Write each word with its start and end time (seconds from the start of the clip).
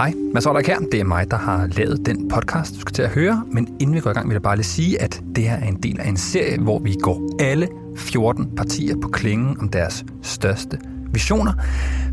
Hej, 0.00 0.12
Mads 0.34 0.46
Oller 0.46 0.62
her. 0.66 0.78
Det 0.78 1.00
er 1.00 1.04
mig, 1.04 1.30
der 1.30 1.36
har 1.36 1.66
lavet 1.66 2.06
den 2.06 2.28
podcast, 2.28 2.74
du 2.74 2.80
skal 2.80 2.92
til 2.92 3.02
at 3.02 3.08
høre. 3.10 3.44
Men 3.52 3.76
inden 3.80 3.94
vi 3.96 4.00
går 4.00 4.10
i 4.10 4.12
gang, 4.12 4.28
vil 4.28 4.34
jeg 4.34 4.42
bare 4.42 4.56
lige 4.56 4.64
sige, 4.64 5.02
at 5.02 5.22
det 5.36 5.44
her 5.44 5.56
er 5.56 5.66
en 5.66 5.82
del 5.82 6.00
af 6.00 6.08
en 6.08 6.16
serie, 6.16 6.58
hvor 6.60 6.78
vi 6.78 6.94
går 7.02 7.36
alle 7.40 7.68
14 7.96 8.56
partier 8.56 8.96
på 9.02 9.08
klingen 9.08 9.60
om 9.60 9.68
deres 9.68 10.04
største 10.22 10.78
visioner. 11.12 11.52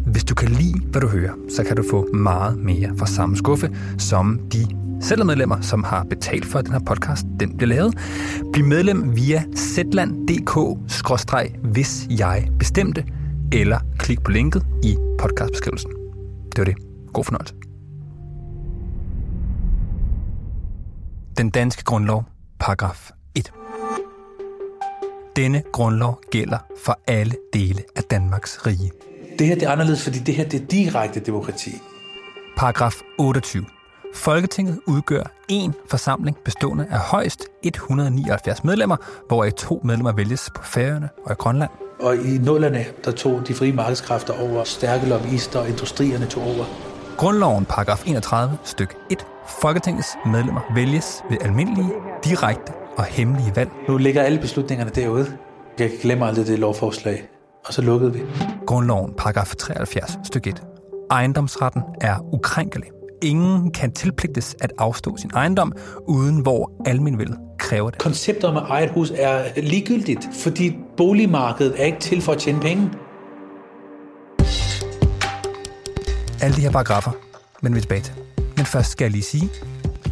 Hvis 0.05 0.23
du 0.23 0.35
kan 0.35 0.49
lide, 0.49 0.79
hvad 0.79 1.01
du 1.01 1.07
hører, 1.07 1.33
så 1.49 1.63
kan 1.63 1.75
du 1.75 1.83
få 1.89 2.07
meget 2.13 2.57
mere 2.57 2.97
fra 2.97 3.05
samme 3.05 3.37
skuffe, 3.37 3.69
som 3.97 4.39
de 4.53 4.67
medlemmer, 5.25 5.61
som 5.61 5.83
har 5.83 6.03
betalt 6.03 6.45
for, 6.45 6.59
at 6.59 6.65
den 6.65 6.73
her 6.73 6.79
podcast 6.85 7.25
den 7.39 7.57
bliver 7.57 7.69
lavet. 7.69 7.97
Bliv 8.53 8.65
medlem 8.65 9.15
via 9.15 9.43
zland.dk-hvis 9.55 10.87
jeg 12.19 12.47
bestemte, 12.59 13.05
eller 13.51 13.79
klik 13.99 14.23
på 14.23 14.31
linket 14.31 14.65
i 14.83 14.97
podcastbeskrivelsen. 15.19 15.91
Det 16.55 16.57
var 16.57 16.65
det. 16.65 16.75
God 17.13 17.23
fornøjelse. 17.23 17.56
Den 21.37 21.49
danske 21.49 21.83
grundlov, 21.83 22.23
paragraf 22.59 23.11
1. 23.35 23.51
Denne 25.35 25.63
grundlov 25.73 26.21
gælder 26.31 26.57
for 26.85 26.99
alle 27.07 27.35
dele 27.53 27.83
af 27.95 28.03
Danmarks 28.03 28.65
rige. 28.65 28.91
Det 29.39 29.47
her 29.47 29.55
det 29.55 29.63
er 29.63 29.71
anderledes, 29.71 30.03
fordi 30.03 30.19
det 30.19 30.35
her 30.35 30.49
det 30.49 30.61
er 30.61 30.65
direkte 30.65 31.19
demokrati. 31.19 31.71
Paragraf 32.57 32.93
28. 33.17 33.65
Folketinget 34.15 34.79
udgør 34.87 35.23
en 35.47 35.73
forsamling 35.89 36.37
bestående 36.45 36.87
af 36.91 36.99
højst 36.99 37.43
179 37.63 38.63
medlemmer, 38.63 38.97
hvoraf 39.27 39.53
to 39.53 39.81
medlemmer 39.83 40.11
vælges 40.11 40.49
på 40.55 40.63
Færøerne 40.63 41.09
og 41.25 41.31
i 41.31 41.35
Grønland. 41.35 41.71
Og 41.99 42.15
i 42.15 42.37
nullerne, 42.37 42.85
der 43.05 43.11
tog 43.11 43.47
de 43.47 43.53
frie 43.53 43.73
markedskræfter 43.73 44.33
over, 44.33 44.63
stærke 44.63 45.05
lobbyister 45.09 45.59
og 45.59 45.69
industrierne 45.69 46.25
tog 46.25 46.43
over. 46.43 46.65
Grundloven, 47.17 47.65
paragraf 47.65 48.03
31, 48.07 48.57
styk 48.63 48.97
1. 49.09 49.25
Folketingets 49.47 50.17
medlemmer 50.25 50.61
vælges 50.75 51.23
ved 51.29 51.37
almindelige, 51.41 51.89
direkte 52.23 52.73
og 52.97 53.03
hemmelige 53.03 53.55
valg. 53.55 53.69
Nu 53.87 53.97
ligger 53.97 54.21
alle 54.23 54.39
beslutningerne 54.39 54.91
derude. 54.91 55.37
Jeg 55.79 55.91
glemmer 56.01 56.25
aldrig 56.25 56.47
det 56.47 56.59
lovforslag. 56.59 57.27
Og 57.65 57.73
så 57.73 57.81
lukkede 57.81 58.13
vi. 58.13 58.21
Grundloven, 58.65 59.13
paragraf 59.17 59.55
73, 59.59 60.17
styk 60.23 60.47
1. 60.47 60.63
Ejendomsretten 61.11 61.81
er 62.01 62.33
ukrænkelig. 62.33 62.89
Ingen 63.21 63.71
kan 63.71 63.91
tilpligtes 63.91 64.55
at 64.61 64.73
afstå 64.77 65.17
sin 65.17 65.31
ejendom, 65.35 65.73
uden 66.07 66.39
hvor 66.39 66.71
almenvældet 66.85 67.37
kræver 67.59 67.89
det. 67.89 67.99
Konceptet 67.99 68.43
om 68.43 68.57
at 68.57 68.63
eje 68.69 68.85
et 68.85 68.91
hus 68.91 69.11
er 69.15 69.61
ligegyldigt, 69.61 70.29
fordi 70.33 70.77
boligmarkedet 70.97 71.81
er 71.81 71.85
ikke 71.85 71.99
til 71.99 72.21
for 72.21 72.31
at 72.31 72.37
tjene 72.37 72.59
penge. 72.59 72.91
Alle 76.41 76.55
de 76.55 76.61
her 76.61 76.71
paragrafer 76.71 77.11
men 77.61 77.75
vi 77.75 77.81
tilbage 77.81 78.01
til. 78.01 78.13
Men 78.57 78.65
først 78.65 78.91
skal 78.91 79.05
jeg 79.05 79.11
lige 79.11 79.23
sige, 79.23 79.49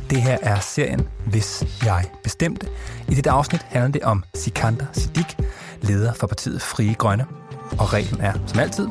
det 0.09 0.21
her 0.21 0.37
er 0.41 0.59
serien 0.59 1.07
Hvis 1.27 1.63
jeg 1.85 2.05
bestemte. 2.23 2.67
I 3.09 3.13
dette 3.13 3.29
afsnit 3.29 3.61
handler 3.61 3.91
det 3.91 4.01
om 4.03 4.23
Sikander 4.33 4.85
Siddiq, 4.93 5.37
leder 5.81 6.13
for 6.13 6.27
partiet 6.27 6.61
Frie 6.61 6.93
Grønne. 6.93 7.25
Og 7.79 7.93
reglen 7.93 8.21
er, 8.21 8.33
som 8.47 8.59
altid, 8.59 8.87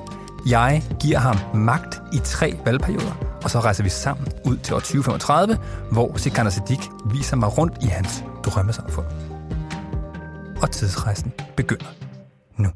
jeg 0.46 0.82
giver 1.00 1.18
ham 1.18 1.36
magt 1.54 2.02
i 2.12 2.18
tre 2.24 2.54
valgperioder, 2.64 3.38
og 3.44 3.50
så 3.50 3.60
rejser 3.60 3.84
vi 3.84 3.88
sammen 3.88 4.26
ud 4.44 4.56
til 4.56 4.74
år 4.74 4.78
2035, 4.78 5.58
hvor 5.92 6.16
Sikander 6.16 6.50
Siddiq 6.50 6.80
viser 7.12 7.36
mig 7.36 7.58
rundt 7.58 7.74
i 7.82 7.86
hans 7.86 8.24
drømmesamfund. 8.44 9.06
Og 10.62 10.70
tidsrejsen 10.70 11.32
begynder 11.56 11.94
nu. 12.56 12.68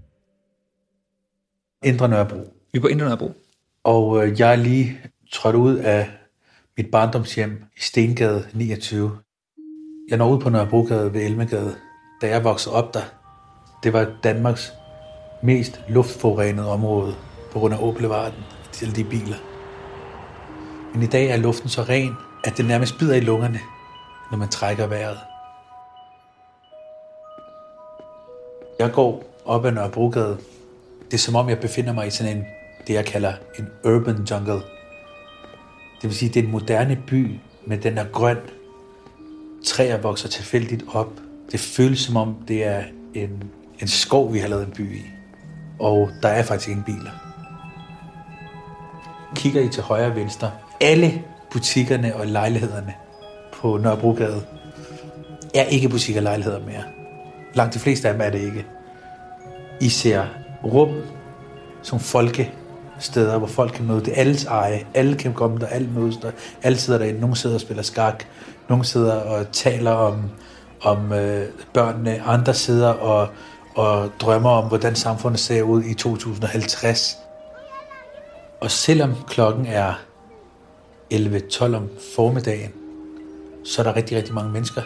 Indre 1.85 2.09
Nørrebro. 2.09 2.55
Vi 2.73 2.77
er 2.77 2.81
på 2.81 2.87
Indre 2.87 3.07
Nørrebro. 3.07 3.33
Og 3.85 4.27
øh, 4.27 4.41
jeg 4.41 4.53
er 4.53 4.57
lige 4.57 5.01
trådt 5.33 5.57
ud 5.57 5.77
af 5.77 6.18
mit 6.79 6.91
barndomshjem 6.91 7.65
i 7.77 7.81
Stengade 7.81 8.45
29. 8.55 9.19
Jeg 10.09 10.19
når 10.19 10.29
ud 10.29 10.41
på 10.41 10.51
Nørrebrogade 10.51 11.15
ved 11.15 11.21
Elmegade. 11.21 11.75
Da 12.21 12.29
jeg 12.29 12.45
voksede 12.45 12.75
op 12.75 12.95
der, 12.95 13.03
det 13.83 13.93
var 13.93 14.13
Danmarks 14.25 14.73
mest 15.43 15.81
luftforurenede 15.89 16.71
område 16.71 17.15
på 17.53 17.59
grund 17.59 17.75
af 17.75 17.79
Åblevarden 17.83 18.45
til 18.73 18.97
de 18.97 19.05
biler. 19.05 19.37
Men 20.95 21.03
i 21.03 21.07
dag 21.07 21.27
er 21.27 21.37
luften 21.37 21.69
så 21.69 21.83
ren, 21.83 22.17
at 22.45 22.57
det 22.57 22.67
nærmest 22.67 22.99
bider 22.99 23.15
i 23.15 23.21
lungerne, 23.21 23.61
når 24.31 24.39
man 24.39 24.49
trækker 24.49 24.87
vejret. 24.87 25.19
Jeg 28.79 28.93
går 28.93 29.25
op 29.45 29.65
ad 29.65 29.73
Nørrebrogade. 29.73 30.39
Det 31.05 31.15
er 31.15 31.19
som 31.19 31.37
om, 31.37 31.49
jeg 31.49 31.61
befinder 31.61 31.93
mig 31.93 32.07
i 32.07 32.11
sådan 32.11 32.37
en, 32.37 32.45
det 32.87 32.95
jeg 32.95 33.05
kalder 33.05 33.33
en 33.59 33.69
urban 33.85 34.27
jungle. 34.31 34.78
Det 36.03 36.11
vil 36.11 36.15
sige, 36.15 36.29
det 36.29 36.41
er 36.41 36.45
en 36.45 36.51
moderne 36.51 36.99
by, 37.07 37.31
men 37.67 37.83
den 37.83 37.99
er 37.99 38.05
grøn. 38.05 38.37
Træer 39.65 40.01
vokser 40.01 40.29
tilfældigt 40.29 40.85
op. 40.93 41.13
Det 41.53 41.61
føles 41.61 42.01
som 42.01 42.17
om, 42.17 42.37
det 42.49 42.65
er 42.67 42.83
en, 43.15 43.45
en 43.81 43.89
skov, 43.89 44.33
vi 44.33 44.39
har 44.39 44.49
lavet 44.49 44.67
en 44.67 44.73
by 44.73 44.97
i. 44.97 45.03
Og 45.79 46.11
der 46.23 46.29
er 46.29 46.43
faktisk 46.43 46.69
ingen 46.69 46.85
biler. 46.85 47.11
Kigger 49.35 49.63
I 49.63 49.69
til 49.69 49.83
højre 49.83 50.07
og 50.07 50.17
venstre. 50.17 50.51
Alle 50.81 51.23
butikkerne 51.51 52.17
og 52.17 52.27
lejlighederne 52.27 52.95
på 53.53 53.77
Nørrebrogade 53.77 54.43
er 55.55 55.65
ikke 55.65 55.89
butikker 55.89 56.21
og 56.21 56.25
lejligheder 56.25 56.61
mere. 56.61 56.83
Langt 57.55 57.75
de 57.75 57.79
fleste 57.79 58.09
af 58.09 58.15
dem 58.15 58.23
er 58.23 58.31
det 58.31 58.41
ikke. 58.41 58.67
I 59.81 59.89
ser 59.89 60.27
rum 60.65 60.95
som 61.83 62.01
folke 62.01 62.53
steder, 62.99 63.39
hvor 63.39 63.47
folk 63.47 63.73
kan 63.73 63.87
møde. 63.87 64.01
Det 64.01 64.09
er 64.09 64.21
alles 64.21 64.45
eje. 64.45 64.87
Alle 64.95 65.17
kan 65.17 65.35
komme 65.35 65.59
der, 65.59 65.67
alle 65.67 65.89
mødes 65.89 66.17
der. 66.17 66.31
Alle 66.63 66.79
sidder 66.79 66.99
derinde. 66.99 67.21
Nogle 67.21 67.37
sidder 67.37 67.57
og 67.57 67.61
spiller 67.61 67.83
skak. 67.83 68.25
Nogle 68.69 68.85
sidder 68.85 69.15
og 69.15 69.53
taler 69.53 69.91
om, 69.91 70.23
om 70.81 71.13
øh, 71.13 71.47
børnene. 71.75 72.23
Andre 72.23 72.55
sidder 72.55 72.89
og, 72.89 73.29
og 73.75 74.11
drømmer 74.21 74.51
om, 74.51 74.69
hvordan 74.69 74.95
samfundet 74.95 75.41
ser 75.41 75.63
ud 75.63 75.83
i 75.83 75.95
2050. 75.95 77.17
Og 78.61 78.71
selvom 78.71 79.15
klokken 79.29 79.67
er 79.67 79.93
11-12 81.15 81.77
om 81.77 81.89
formiddagen, 82.17 82.73
så 83.65 83.83
er 83.83 83.85
der 83.85 83.97
rigtig, 83.97 84.17
rigtig 84.17 84.35
mange 84.35 84.53
mennesker. 84.53 84.83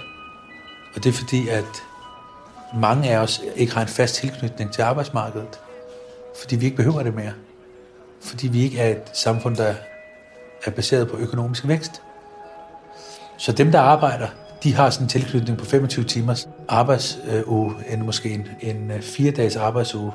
Og 0.95 1.05
det 1.05 1.09
er 1.09 1.13
fordi, 1.13 1.49
at 1.49 1.83
mange 2.75 3.11
af 3.11 3.19
os 3.19 3.43
ikke 3.57 3.75
har 3.75 3.83
en 3.83 3.89
fast 3.89 4.15
tilknytning 4.15 4.73
til 4.73 4.83
arbejdsmarkedet. 4.83 5.61
Fordi 6.41 6.57
vi 6.57 6.65
ikke 6.65 6.77
behøver 6.77 7.03
det 7.03 7.15
mere 7.15 7.33
fordi 8.23 8.49
vi 8.49 8.63
ikke 8.63 8.79
er 8.79 8.89
et 8.89 9.11
samfund, 9.13 9.57
der 9.57 9.75
er 10.65 10.71
baseret 10.71 11.09
på 11.09 11.17
økonomisk 11.17 11.69
vækst. 11.69 12.03
Så 13.37 13.53
dem, 13.53 13.73
der 13.73 13.81
arbejder, 13.81 14.29
de 14.63 14.75
har 14.75 14.91
sådan 14.91 15.05
en 15.05 15.09
tilknytning 15.09 15.59
på 15.59 15.65
25 15.65 16.05
timers 16.05 16.49
arbejdsuge, 16.69 17.75
end 17.89 18.03
måske 18.03 18.31
en, 18.31 18.49
en 18.61 18.91
øh, 18.91 19.03
fire 19.03 19.31
dages 19.31 19.57
arbejdsuge. 19.57 20.13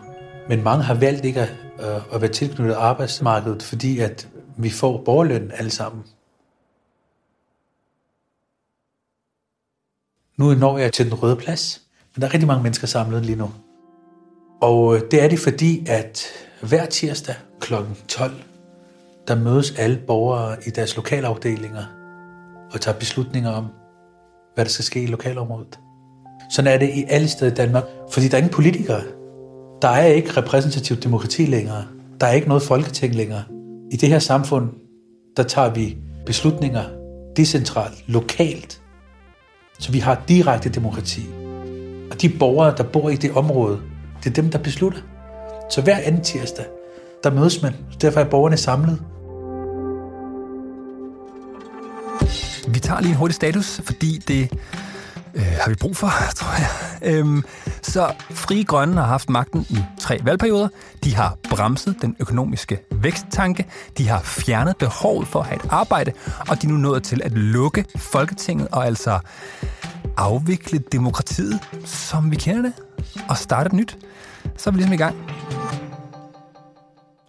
Men 0.49 0.63
mange 0.63 0.83
har 0.83 0.93
valgt 0.93 1.25
ikke 1.25 1.41
at, 1.41 1.55
øh, 1.79 2.15
at 2.15 2.21
være 2.21 2.31
tilknyttet 2.31 2.75
arbejdsmarkedet, 2.75 3.63
fordi 3.63 3.99
at 3.99 4.27
vi 4.57 4.69
får 4.69 5.01
borgerløn 5.05 5.51
alle 5.53 5.71
sammen. 5.71 6.03
Nu 10.37 10.53
når 10.53 10.77
jeg 10.77 10.93
til 10.93 11.05
den 11.05 11.13
røde 11.13 11.35
plads, 11.35 11.81
men 12.15 12.21
der 12.21 12.27
er 12.27 12.33
rigtig 12.33 12.47
mange 12.47 12.63
mennesker 12.63 12.87
samlet 12.87 13.25
lige 13.25 13.35
nu. 13.35 13.51
Og 14.61 14.95
øh, 14.95 15.01
det 15.11 15.23
er 15.23 15.27
det 15.27 15.39
fordi, 15.39 15.85
at 15.87 16.25
hver 16.61 16.85
tirsdag 16.85 17.35
kl. 17.59 17.73
12, 18.07 18.31
der 19.27 19.35
mødes 19.35 19.71
alle 19.71 19.99
borgere 20.07 20.57
i 20.65 20.69
deres 20.69 20.95
lokalafdelinger 20.95 21.85
og 22.73 22.81
tager 22.81 22.97
beslutninger 22.99 23.51
om, 23.51 23.65
hvad 24.55 24.65
der 24.65 24.71
skal 24.71 24.85
ske 24.85 25.03
i 25.03 25.07
lokalområdet. 25.07 25.79
Sådan 26.51 26.73
er 26.73 26.77
det 26.77 26.89
i 26.89 27.05
alle 27.09 27.27
steder 27.27 27.51
i 27.51 27.55
Danmark, 27.55 27.83
fordi 28.11 28.27
der 28.27 28.33
er 28.33 28.37
ingen 28.37 28.53
politikere. 28.53 29.01
Der 29.81 29.87
er 29.87 30.05
ikke 30.05 30.31
repræsentativt 30.31 31.03
demokrati 31.03 31.45
længere. 31.45 31.85
Der 32.21 32.27
er 32.27 32.31
ikke 32.31 32.47
noget 32.47 32.63
folketing 32.63 33.15
længere. 33.15 33.43
I 33.91 33.95
det 33.95 34.09
her 34.09 34.19
samfund, 34.19 34.69
der 35.37 35.43
tager 35.43 35.69
vi 35.69 35.97
beslutninger 36.25 36.83
decentralt, 37.35 38.03
lokalt. 38.07 38.81
Så 39.79 39.91
vi 39.91 39.99
har 39.99 40.23
direkte 40.27 40.69
demokrati. 40.69 41.21
Og 42.11 42.21
de 42.21 42.29
borgere, 42.29 42.77
der 42.77 42.83
bor 42.83 43.09
i 43.09 43.15
det 43.15 43.31
område, 43.31 43.79
det 44.23 44.29
er 44.29 44.33
dem, 44.33 44.49
der 44.49 44.59
beslutter. 44.59 44.99
Så 45.69 45.81
hver 45.81 45.97
anden 45.97 46.23
tirsdag, 46.23 46.65
der 47.23 47.31
mødes 47.31 47.61
man. 47.61 47.75
Derfor 48.01 48.19
er 48.19 48.29
borgerne 48.29 48.57
samlet. 48.57 49.01
Vi 52.67 52.79
tager 52.79 53.01
lige 53.01 53.11
en 53.11 53.17
hurtig 53.17 53.35
status, 53.35 53.81
fordi 53.83 54.17
det 54.27 54.51
øh, 55.35 55.43
har 55.61 55.69
vi 55.69 55.75
brug 55.75 55.97
for, 55.97 56.07
tror 56.35 56.53
jeg. 56.59 56.69
Øhm, 57.01 57.43
så 57.81 58.13
Frie 58.29 58.63
Grønne 58.63 58.95
har 58.95 59.05
haft 59.05 59.29
magten 59.29 59.65
i 59.69 59.77
tre 59.99 60.19
valgperioder. 60.23 60.67
De 61.03 61.15
har 61.15 61.37
bremset 61.49 61.95
den 62.01 62.15
økonomiske 62.19 62.79
væksttanke. 62.91 63.65
De 63.97 64.07
har 64.07 64.19
fjernet 64.19 64.77
behovet 64.77 65.27
for 65.27 65.39
at 65.39 65.45
have 65.45 65.55
et 65.55 65.69
arbejde. 65.69 66.11
Og 66.49 66.61
de 66.61 66.67
er 66.67 66.71
nu 66.71 66.77
nået 66.77 67.03
til 67.03 67.21
at 67.23 67.31
lukke 67.31 67.85
Folketinget 67.95 68.67
og 68.71 68.85
altså 68.85 69.19
afvikle 70.17 70.79
demokratiet, 70.91 71.59
som 71.85 72.31
vi 72.31 72.35
kender 72.35 72.61
det, 72.61 72.73
og 73.29 73.37
starte 73.37 73.67
et 73.67 73.73
nyt. 73.73 73.97
Så 74.57 74.69
er 74.69 74.71
vi 74.71 74.77
ligesom 74.77 74.93
i 74.93 74.97
gang. 74.97 75.15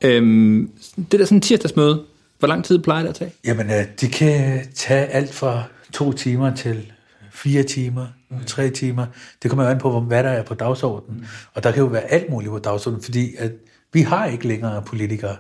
Øhm, 0.05 0.71
det 0.97 1.21
der 1.21 1.25
sådan 1.25 1.41
tirsdagsmøde, 1.41 2.05
Hvor 2.39 2.49
lang 2.49 2.65
tid 2.65 2.79
plejer 2.79 3.03
det 3.03 3.09
at 3.09 3.15
tage? 3.15 3.33
Jamen, 3.45 3.67
øh, 3.67 3.87
de 4.01 4.09
kan 4.09 4.67
tage 4.75 5.07
alt 5.07 5.35
fra 5.35 5.63
to 5.93 6.13
timer 6.13 6.57
til 6.57 6.93
fire 7.33 7.63
timer, 7.63 8.07
mm. 8.31 8.45
tre 8.47 8.71
timer. 8.71 9.07
Det 9.43 9.51
kommer 9.51 9.65
jo 9.65 9.71
an 9.71 9.79
på, 9.79 10.01
hvad 10.01 10.23
der 10.23 10.31
er 10.31 10.43
på 10.43 10.55
dagsordenen. 10.55 11.21
Mm. 11.21 11.27
Og 11.55 11.63
der 11.63 11.71
kan 11.71 11.83
jo 11.83 11.87
være 11.87 12.03
alt 12.03 12.31
muligt 12.31 12.51
på 12.51 12.59
dagsordenen, 12.59 13.03
fordi 13.03 13.35
at 13.39 13.53
vi 13.93 14.01
har 14.01 14.27
ikke 14.27 14.49
længere 14.49 14.83
politikere 14.83 15.37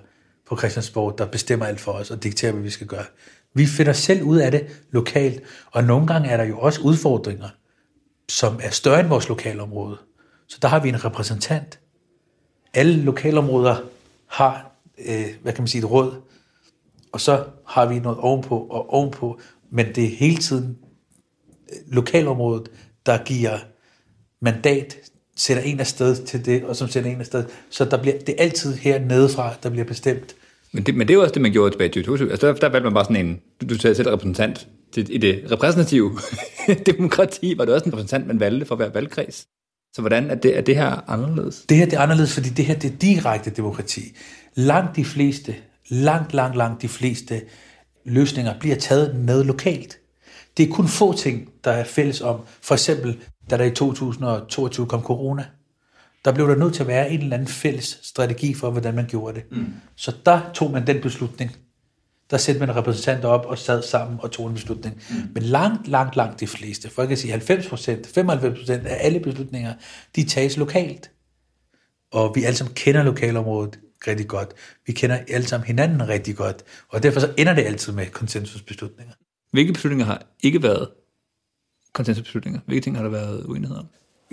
på 0.48 0.56
Christiansborg, 0.56 1.18
der 1.18 1.26
bestemmer 1.26 1.66
alt 1.66 1.80
for 1.80 1.92
os 1.92 2.10
og 2.10 2.22
dikterer, 2.22 2.52
hvad 2.52 2.62
vi 2.62 2.70
skal 2.70 2.86
gøre. 2.86 3.04
Vi 3.54 3.66
finder 3.66 3.92
selv 3.92 4.22
ud 4.22 4.36
af 4.38 4.50
det 4.50 4.66
lokalt, 4.90 5.42
og 5.70 5.84
nogle 5.84 6.06
gange 6.06 6.28
er 6.28 6.36
der 6.36 6.44
jo 6.44 6.58
også 6.58 6.80
udfordringer, 6.80 7.48
som 8.28 8.60
er 8.62 8.70
større 8.70 9.00
end 9.00 9.08
vores 9.08 9.28
lokalområde. 9.28 9.96
Så 10.48 10.58
der 10.62 10.68
har 10.68 10.80
vi 10.80 10.88
en 10.88 11.04
repræsentant. 11.04 11.78
Alle 12.74 13.02
lokalområder 13.02 13.76
har, 14.28 14.80
øh, 15.08 15.26
hvad 15.42 15.52
kan 15.52 15.62
man 15.62 15.68
sige, 15.68 15.78
et 15.84 15.90
råd, 15.90 16.14
og 17.12 17.20
så 17.20 17.44
har 17.66 17.86
vi 17.86 17.98
noget 17.98 18.18
ovenpå 18.18 18.58
og 18.58 18.92
ovenpå, 18.92 19.40
men 19.70 19.86
det 19.94 20.04
er 20.04 20.08
hele 20.08 20.36
tiden 20.36 20.78
øh, 21.72 21.94
lokalområdet, 21.94 22.68
der 23.06 23.24
giver 23.24 23.58
mandat, 24.40 24.96
sætter 25.36 25.62
en 25.62 25.80
afsted 25.80 26.26
til 26.26 26.46
det, 26.46 26.64
og 26.64 26.76
som 26.76 26.88
sætter 26.88 27.10
en 27.10 27.20
afsted. 27.20 27.44
Så 27.70 27.84
der 27.84 28.02
bliver, 28.02 28.18
det 28.18 28.34
er 28.38 28.42
altid 28.44 28.74
her 28.74 29.28
fra, 29.28 29.54
der 29.62 29.70
bliver 29.70 29.84
bestemt. 29.84 30.34
Men 30.72 30.86
det, 30.86 30.94
men 30.94 31.08
det 31.08 31.14
er 31.14 31.16
jo 31.16 31.22
også 31.22 31.34
det, 31.34 31.42
man 31.42 31.52
gjorde 31.52 31.74
tilbage 31.74 31.88
i 31.88 31.92
2020. 31.92 32.30
Altså 32.30 32.46
der, 32.46 32.54
der 32.54 32.68
valgte 32.68 32.84
man 32.84 32.94
bare 32.94 33.04
sådan 33.04 33.26
en, 33.26 33.40
du, 33.60 33.66
du 33.66 33.74
sagde 33.74 33.94
selv 33.94 34.08
repræsentant, 34.08 34.68
til, 34.92 35.14
i 35.14 35.18
det 35.18 35.52
repræsentative 35.52 36.18
demokrati 36.92 37.58
var 37.58 37.64
det 37.64 37.74
også 37.74 37.86
en 37.86 37.92
repræsentant, 37.92 38.26
man 38.26 38.40
valgte 38.40 38.66
for 38.66 38.76
hver 38.76 38.88
valgkreds. 38.88 39.46
Så 39.92 40.02
hvordan 40.02 40.30
er 40.30 40.34
det, 40.34 40.56
er 40.56 40.60
det 40.60 40.76
her 40.76 41.10
anderledes? 41.10 41.64
Det 41.68 41.76
her 41.76 41.84
det 41.84 41.94
er 41.94 42.00
anderledes, 42.00 42.34
fordi 42.34 42.48
det 42.48 42.64
her 42.64 42.74
det 42.74 42.92
er 42.92 42.96
direkte 42.96 43.50
demokrati. 43.50 44.02
Langt 44.54 44.96
de 44.96 45.04
fleste, 45.04 45.54
langt, 45.88 46.34
langt, 46.34 46.56
langt 46.56 46.82
de 46.82 46.88
fleste 46.88 47.42
løsninger 48.04 48.58
bliver 48.60 48.76
taget 48.76 49.16
med 49.16 49.44
lokalt. 49.44 49.98
Det 50.56 50.68
er 50.68 50.72
kun 50.72 50.88
få 50.88 51.16
ting, 51.16 51.48
der 51.64 51.70
er 51.70 51.84
fælles 51.84 52.20
om. 52.20 52.40
For 52.62 52.74
eksempel, 52.74 53.18
da 53.50 53.56
der 53.56 53.64
i 53.64 53.70
2022 53.70 54.86
kom 54.86 55.02
corona, 55.02 55.44
der 56.24 56.32
blev 56.32 56.48
der 56.48 56.56
nødt 56.56 56.74
til 56.74 56.82
at 56.82 56.86
være 56.86 57.10
en 57.10 57.20
eller 57.20 57.36
anden 57.36 57.48
fælles 57.48 58.00
strategi 58.02 58.54
for, 58.54 58.70
hvordan 58.70 58.94
man 58.94 59.06
gjorde 59.06 59.34
det. 59.34 59.44
Mm. 59.50 59.66
Så 59.96 60.12
der 60.26 60.40
tog 60.54 60.70
man 60.70 60.86
den 60.86 61.00
beslutning. 61.00 61.56
Der 62.30 62.36
sætte 62.36 62.60
man 62.60 62.76
repræsentanter 62.76 63.28
op 63.28 63.46
og 63.46 63.58
sad 63.58 63.82
sammen 63.82 64.18
og 64.22 64.30
tog 64.30 64.46
en 64.46 64.54
beslutning. 64.54 65.02
Mm. 65.10 65.16
Men 65.34 65.42
langt, 65.42 65.88
langt, 65.88 66.16
langt 66.16 66.40
de 66.40 66.46
fleste, 66.46 66.90
for 66.90 67.02
jeg 67.02 67.08
kan 67.08 67.16
sige 67.16 67.30
90 67.30 67.68
procent, 67.68 68.06
95 68.06 68.58
procent 68.58 68.86
af 68.86 68.96
alle 69.00 69.20
beslutninger, 69.20 69.74
de 70.16 70.24
tages 70.24 70.56
lokalt. 70.56 71.10
Og 72.12 72.32
vi 72.34 72.44
alle 72.44 72.56
sammen 72.56 72.74
kender 72.74 73.02
lokalområdet 73.02 73.78
rigtig 74.06 74.28
godt. 74.28 74.54
Vi 74.86 74.92
kender 74.92 75.18
alle 75.28 75.46
sammen 75.46 75.66
hinanden 75.66 76.08
rigtig 76.08 76.36
godt. 76.36 76.64
Og 76.88 77.02
derfor 77.02 77.20
så 77.20 77.34
ender 77.38 77.54
det 77.54 77.64
altid 77.64 77.92
med 77.92 78.06
konsensusbeslutninger. 78.06 79.14
Hvilke 79.52 79.72
beslutninger 79.72 80.06
har 80.06 80.22
ikke 80.42 80.62
været 80.62 80.88
konsensusbeslutninger? 81.92 82.60
Hvilke 82.66 82.84
ting 82.84 82.96
har 82.96 83.02
der 83.02 83.10
været 83.10 83.44
uenighed 83.44 83.76
om? 83.76 83.86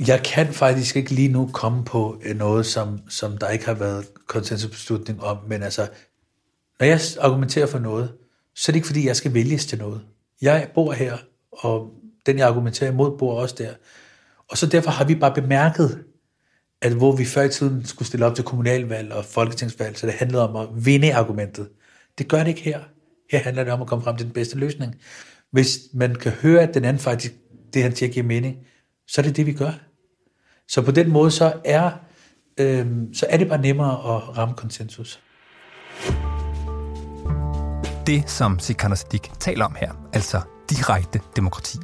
Jeg 0.07 0.23
kan 0.23 0.53
faktisk 0.53 0.95
ikke 0.95 1.11
lige 1.11 1.27
nu 1.27 1.49
komme 1.53 1.85
på 1.85 2.21
noget, 2.35 2.65
som, 2.65 2.99
som 3.09 3.37
der 3.37 3.49
ikke 3.49 3.65
har 3.65 3.73
været 3.73 4.05
konsensusbeslutning 4.27 5.23
om, 5.23 5.37
men 5.47 5.63
altså 5.63 5.87
når 6.79 6.85
jeg 6.85 6.99
argumenterer 7.19 7.65
for 7.65 7.79
noget, 7.79 8.13
så 8.55 8.71
er 8.71 8.73
det 8.73 8.75
ikke 8.75 8.87
fordi, 8.87 9.07
jeg 9.07 9.15
skal 9.15 9.33
vælges 9.33 9.65
til 9.65 9.77
noget. 9.77 10.01
Jeg 10.41 10.67
bor 10.75 10.91
her, 10.91 11.17
og 11.51 11.91
den 12.25 12.37
jeg 12.37 12.47
argumenterer 12.47 12.91
imod, 12.91 13.17
bor 13.17 13.41
også 13.41 13.55
der. 13.57 13.73
Og 14.49 14.57
så 14.57 14.67
derfor 14.67 14.91
har 14.91 15.05
vi 15.05 15.15
bare 15.15 15.33
bemærket, 15.33 16.03
at 16.81 16.93
hvor 16.93 17.15
vi 17.15 17.25
før 17.25 17.41
i 17.41 17.49
tiden 17.49 17.85
skulle 17.85 18.07
stille 18.07 18.25
op 18.25 18.35
til 18.35 18.43
kommunalvalg 18.43 19.13
og 19.13 19.25
folketingsvalg, 19.25 19.97
så 19.97 20.07
det 20.07 20.15
handlede 20.15 20.49
om 20.49 20.55
at 20.55 20.85
vinde 20.85 21.13
argumentet. 21.13 21.69
Det 22.17 22.27
gør 22.27 22.39
det 22.39 22.47
ikke 22.47 22.61
her. 22.61 22.79
Her 23.31 23.39
handler 23.39 23.63
det 23.63 23.73
om 23.73 23.81
at 23.81 23.87
komme 23.87 24.03
frem 24.03 24.17
til 24.17 24.25
den 24.25 24.33
bedste 24.33 24.57
løsning. 24.57 24.95
Hvis 25.51 25.79
man 25.93 26.15
kan 26.15 26.31
høre, 26.31 26.61
at 26.61 26.73
den 26.73 26.85
anden 26.85 26.99
faktisk, 26.99 27.33
det 27.73 27.83
han 27.83 27.95
siger, 27.95 28.11
giver 28.11 28.25
mening, 28.25 28.57
så 29.07 29.21
er 29.21 29.23
det 29.23 29.37
det, 29.37 29.45
vi 29.45 29.53
gør. 29.53 29.71
Så 30.67 30.81
på 30.81 30.91
den 30.91 31.11
måde, 31.11 31.31
så 31.31 31.53
er, 31.65 31.91
øh, 32.59 32.87
så 33.13 33.25
er 33.29 33.37
det 33.37 33.47
bare 33.47 33.61
nemmere 33.61 33.91
at 33.91 34.37
ramme 34.37 34.55
konsensus 34.55 35.21
det, 38.07 38.29
som 38.29 38.59
Sikander 38.59 38.95
Siddiq 38.95 39.29
taler 39.39 39.65
om 39.65 39.75
her, 39.79 39.91
altså 40.13 40.41
direkte 40.69 41.19
demokrati. 41.35 41.77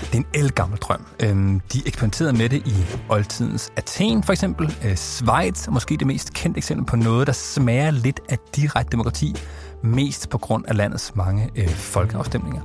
Det 0.00 0.14
er 0.14 0.16
en 0.16 0.26
elgammel 0.34 0.78
drøm. 0.78 1.06
Øhm, 1.22 1.60
de 1.60 1.82
eksperimenterede 1.86 2.32
med 2.32 2.48
det 2.48 2.66
i 2.66 2.86
oldtidens 3.08 3.70
Athen 3.76 4.22
for 4.22 4.32
eksempel. 4.32 4.76
Øh, 4.84 4.96
Schweiz 4.96 5.66
er 5.66 5.70
måske 5.70 5.96
det 5.96 6.06
mest 6.06 6.34
kendte 6.34 6.58
eksempel 6.58 6.86
på 6.86 6.96
noget, 6.96 7.26
der 7.26 7.32
smager 7.32 7.90
lidt 7.90 8.20
af 8.28 8.38
direkte 8.56 8.92
demokrati, 8.92 9.36
mest 9.82 10.28
på 10.30 10.38
grund 10.38 10.64
af 10.68 10.76
landets 10.76 11.16
mange 11.16 11.50
øh, 11.56 11.68
folkeafstemninger. 11.68 12.62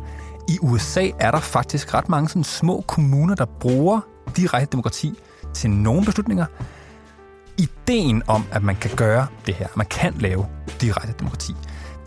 I 0.49 0.57
USA 0.61 1.09
er 1.19 1.31
der 1.31 1.39
faktisk 1.39 1.93
ret 1.93 2.09
mange 2.09 2.29
sådan 2.29 2.43
små 2.43 2.83
kommuner, 2.87 3.35
der 3.35 3.45
bruger 3.45 4.01
direkte 4.37 4.71
demokrati 4.71 5.19
til 5.53 5.69
nogle 5.69 6.05
beslutninger. 6.05 6.45
Ideen 7.57 8.23
om, 8.27 8.43
at 8.51 8.63
man 8.63 8.75
kan 8.75 8.91
gøre 8.95 9.27
det 9.45 9.53
her, 9.53 9.67
man 9.75 9.85
kan 9.85 10.13
lave 10.19 10.45
direkte 10.81 11.13
demokrati, 11.19 11.53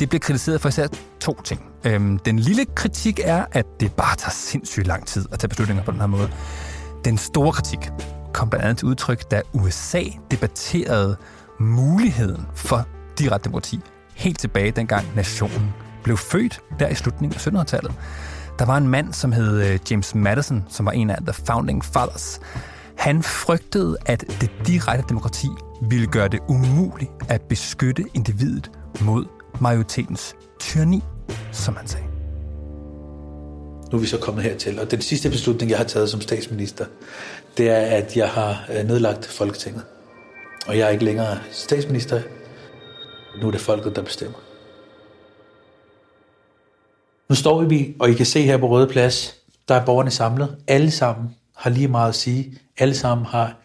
det 0.00 0.08
bliver 0.08 0.20
kritiseret 0.20 0.60
for 0.60 0.68
især 0.68 0.86
to 1.20 1.42
ting. 1.44 1.62
Øhm, 1.84 2.18
den 2.18 2.38
lille 2.38 2.64
kritik 2.64 3.20
er, 3.24 3.44
at 3.52 3.66
det 3.80 3.92
bare 3.92 4.16
tager 4.16 4.30
sindssygt 4.30 4.86
lang 4.86 5.06
tid 5.06 5.26
at 5.32 5.38
tage 5.38 5.48
beslutninger 5.48 5.84
på 5.84 5.90
den 5.90 6.00
her 6.00 6.06
måde. 6.06 6.30
Den 7.04 7.18
store 7.18 7.52
kritik 7.52 7.78
kom 8.32 8.50
blandt 8.50 8.64
andet 8.64 8.78
til 8.78 8.88
udtryk, 8.88 9.30
da 9.30 9.42
USA 9.52 10.02
debatterede 10.30 11.16
muligheden 11.60 12.46
for 12.54 12.86
direkte 13.18 13.44
demokrati 13.44 13.80
helt 14.16 14.38
tilbage 14.38 14.70
dengang 14.70 15.06
nationen 15.16 15.74
blev 16.04 16.16
født 16.16 16.60
der 16.78 16.88
i 16.88 16.94
slutningen 16.94 17.56
af 17.56 17.62
1700-tallet. 17.62 17.92
Der 18.58 18.64
var 18.64 18.76
en 18.76 18.88
mand, 18.88 19.12
som 19.12 19.32
hed 19.32 19.62
øh, 19.62 19.78
James 19.90 20.14
Madison, 20.14 20.64
som 20.68 20.86
var 20.86 20.92
en 20.92 21.10
af 21.10 21.18
The 21.20 21.32
Founding 21.32 21.84
Fathers. 21.84 22.40
Han 22.96 23.22
frygtede, 23.22 23.96
at 24.06 24.24
det 24.40 24.50
direkte 24.66 25.04
demokrati 25.08 25.48
ville 25.88 26.06
gøre 26.06 26.28
det 26.28 26.40
umuligt 26.48 27.10
at 27.28 27.42
beskytte 27.42 28.04
individet 28.14 28.70
mod 29.00 29.24
majoritetens 29.60 30.36
tyranni, 30.60 31.02
som 31.52 31.76
han 31.76 31.86
sagde. 31.86 32.06
Nu 33.92 33.98
er 33.98 34.00
vi 34.00 34.06
så 34.06 34.18
kommet 34.18 34.44
hertil, 34.44 34.80
og 34.80 34.90
den 34.90 35.00
sidste 35.00 35.30
beslutning, 35.30 35.70
jeg 35.70 35.78
har 35.78 35.84
taget 35.84 36.10
som 36.10 36.20
statsminister, 36.20 36.86
det 37.56 37.70
er, 37.70 37.80
at 37.80 38.16
jeg 38.16 38.28
har 38.28 38.68
øh, 38.72 38.84
nedlagt 38.84 39.26
Folketinget. 39.26 39.84
Og 40.66 40.78
jeg 40.78 40.86
er 40.86 40.90
ikke 40.90 41.04
længere 41.04 41.38
statsminister. 41.50 42.22
Nu 43.40 43.46
er 43.46 43.50
det 43.50 43.60
folket, 43.60 43.96
der 43.96 44.02
bestemmer. 44.02 44.38
Nu 47.28 47.34
står 47.34 47.62
vi, 47.62 47.94
og 47.98 48.10
I 48.10 48.14
kan 48.14 48.26
se 48.26 48.42
her 48.42 48.56
på 48.56 48.68
Røde 48.68 48.88
Plads, 48.88 49.34
der 49.68 49.74
er 49.74 49.84
borgerne 49.84 50.10
samlet. 50.10 50.56
Alle 50.66 50.90
sammen 50.90 51.36
har 51.56 51.70
lige 51.70 51.88
meget 51.88 52.08
at 52.08 52.14
sige. 52.14 52.58
Alle 52.78 52.94
sammen 52.94 53.26
har 53.26 53.56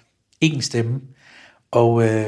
én 0.46 0.62
stemme. 0.62 1.02
Og 1.72 2.04
øh, 2.04 2.26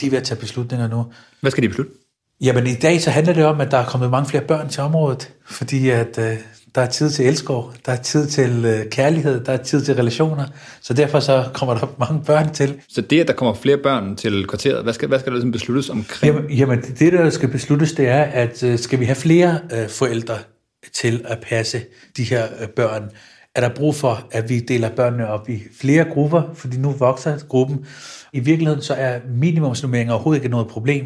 de 0.00 0.06
er 0.06 0.10
ved 0.10 0.18
at 0.18 0.24
tage 0.24 0.40
beslutninger 0.40 0.88
nu. 0.88 1.12
Hvad 1.40 1.50
skal 1.50 1.62
de 1.62 1.68
beslutte? 1.68 1.92
Jamen 2.40 2.66
i 2.66 2.74
dag 2.74 3.00
så 3.00 3.10
handler 3.10 3.32
det 3.32 3.44
om, 3.44 3.60
at 3.60 3.70
der 3.70 3.78
er 3.78 3.84
kommet 3.84 4.10
mange 4.10 4.28
flere 4.28 4.44
børn 4.44 4.68
til 4.68 4.82
området, 4.82 5.32
fordi 5.46 5.88
at 5.88 6.18
øh, 6.18 6.36
der 6.74 6.80
er 6.80 6.86
tid 6.86 7.10
til 7.10 7.26
elskov, 7.26 7.72
der 7.86 7.92
er 7.92 7.96
tid 7.96 8.26
til 8.26 8.64
øh, 8.64 8.90
kærlighed, 8.90 9.44
der 9.44 9.52
er 9.52 9.56
tid 9.56 9.84
til 9.84 9.94
relationer, 9.94 10.44
så 10.80 10.94
derfor 10.94 11.20
så 11.20 11.48
kommer 11.54 11.74
der 11.74 11.94
mange 12.08 12.22
børn 12.26 12.54
til. 12.54 12.80
Så 12.88 13.00
det, 13.00 13.20
at 13.20 13.28
der 13.28 13.32
kommer 13.32 13.54
flere 13.54 13.76
børn 13.76 14.16
til 14.16 14.46
kvarteret, 14.46 14.82
hvad 14.82 14.92
skal, 14.92 15.08
hvad 15.08 15.18
skal 15.18 15.32
der 15.32 15.36
ligesom 15.36 15.52
besluttes 15.52 15.90
omkring? 15.90 16.34
Jamen, 16.34 16.50
jamen 16.50 16.80
det, 16.80 17.12
der 17.12 17.30
skal 17.30 17.48
besluttes, 17.48 17.92
det 17.92 18.08
er, 18.08 18.22
at 18.22 18.62
øh, 18.62 18.78
skal 18.78 19.00
vi 19.00 19.04
have 19.04 19.16
flere 19.16 19.60
øh, 19.72 19.88
forældre 19.88 20.38
til 20.92 21.24
at 21.24 21.38
passe 21.48 21.80
de 22.16 22.22
her 22.22 22.46
øh, 22.60 22.68
børn, 22.68 23.10
er 23.54 23.60
der 23.60 23.68
brug 23.68 23.94
for, 23.94 24.28
at 24.30 24.48
vi 24.48 24.60
deler 24.60 24.88
børnene 24.90 25.28
op 25.28 25.48
i 25.48 25.62
flere 25.80 26.04
grupper, 26.04 26.42
fordi 26.54 26.78
nu 26.78 26.90
vokser 26.90 27.38
gruppen. 27.48 27.86
I 28.32 28.40
virkeligheden 28.40 28.82
så 28.82 28.94
er 28.94 29.20
minimumsnummeringer 29.28 30.14
overhovedet 30.14 30.42
ikke 30.42 30.50
noget 30.50 30.68
problem, 30.68 31.04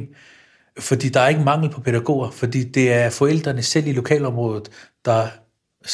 fordi 0.79 1.09
der 1.09 1.21
er 1.21 1.29
ikke 1.29 1.43
mangel 1.43 1.71
på 1.71 1.81
pædagoger, 1.81 2.31
fordi 2.31 2.65
det 2.65 2.93
er 2.93 3.11
forældrene 3.11 3.63
selv 3.63 3.87
i 3.87 3.93
lokalområdet, 3.93 4.71
der 5.05 5.27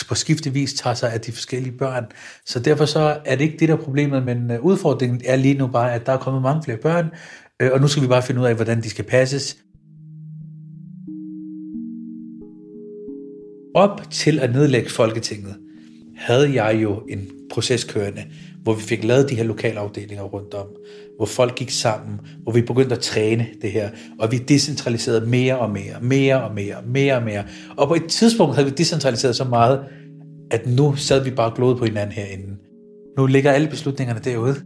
på 0.09 0.15
skiftevis 0.15 0.75
tager 0.75 0.95
sig 0.95 1.13
af 1.13 1.21
de 1.21 1.33
forskellige 1.33 1.79
børn. 1.79 2.07
Så 2.47 2.61
derfor 2.61 2.85
så 2.85 3.21
er 3.25 3.37
det 3.37 3.45
ikke 3.45 3.57
det, 3.59 3.69
der 3.69 3.77
er 3.77 3.83
problemet, 3.83 4.25
men 4.25 4.51
øh, 4.51 4.61
udfordringen 4.61 5.21
er 5.25 5.37
lige 5.37 5.55
nu 5.55 5.67
bare, 5.67 5.93
at 5.95 6.07
der 6.07 6.13
er 6.13 6.19
kommet 6.19 6.43
mange 6.43 6.63
flere 6.63 6.79
børn, 6.79 7.07
øh, 7.63 7.71
og 7.73 7.81
nu 7.81 7.89
skal 7.89 8.03
vi 8.03 8.09
bare 8.09 8.23
finde 8.23 8.41
ud 8.41 8.47
af, 8.47 8.55
hvordan 8.55 8.83
de 8.83 8.91
skal 8.91 9.05
passes. 9.05 9.57
Op 13.75 14.11
til 14.11 14.39
at 14.39 14.53
nedlægge 14.53 14.91
Folketinget, 14.91 15.57
havde 16.17 16.65
jeg 16.65 16.83
jo 16.83 17.03
en 17.09 17.31
proces 17.51 17.85
kørende, 17.85 18.25
hvor 18.63 18.75
vi 18.75 18.83
fik 18.83 19.05
lavet 19.05 19.31
de 19.31 19.35
her 19.35 19.45
lokalafdelinger 19.45 20.25
rundt 20.25 20.55
om, 20.55 20.67
hvor 21.17 21.27
folk 21.27 21.55
gik 21.55 21.71
sammen, 21.71 22.21
hvor 22.43 22.53
vi 22.53 22.63
begyndte 22.63 22.95
at 22.95 23.01
træne 23.01 23.47
det 23.63 23.73
her, 23.73 23.91
og 24.19 24.33
vi 24.33 24.39
decentraliserede 24.39 25.27
mere 25.27 25.59
og 25.59 25.71
mere, 25.71 25.95
mere 26.03 26.43
og 26.43 26.55
mere, 26.55 26.77
mere 26.87 27.17
og 27.17 27.23
mere. 27.23 27.45
Og 27.77 27.89
på 27.89 27.95
et 27.95 28.07
tidspunkt 28.07 28.55
havde 28.55 28.69
vi 28.69 28.75
decentraliseret 28.75 29.37
så 29.37 29.45
meget, 29.45 29.85
at 30.51 30.67
nu 30.67 30.97
sad 30.97 31.25
vi 31.25 31.31
bare 31.31 31.53
og 31.53 31.79
på 31.79 31.85
hinanden 31.85 32.13
herinde. 32.13 32.57
Nu 33.19 33.27
ligger 33.27 33.53
alle 33.53 33.69
beslutningerne 33.69 34.21
derude, 34.25 34.57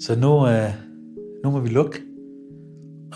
så 0.00 0.16
nu, 0.16 0.48
øh, 0.48 0.70
nu 1.44 1.50
må 1.50 1.60
vi 1.60 1.68
lukke. 1.68 1.98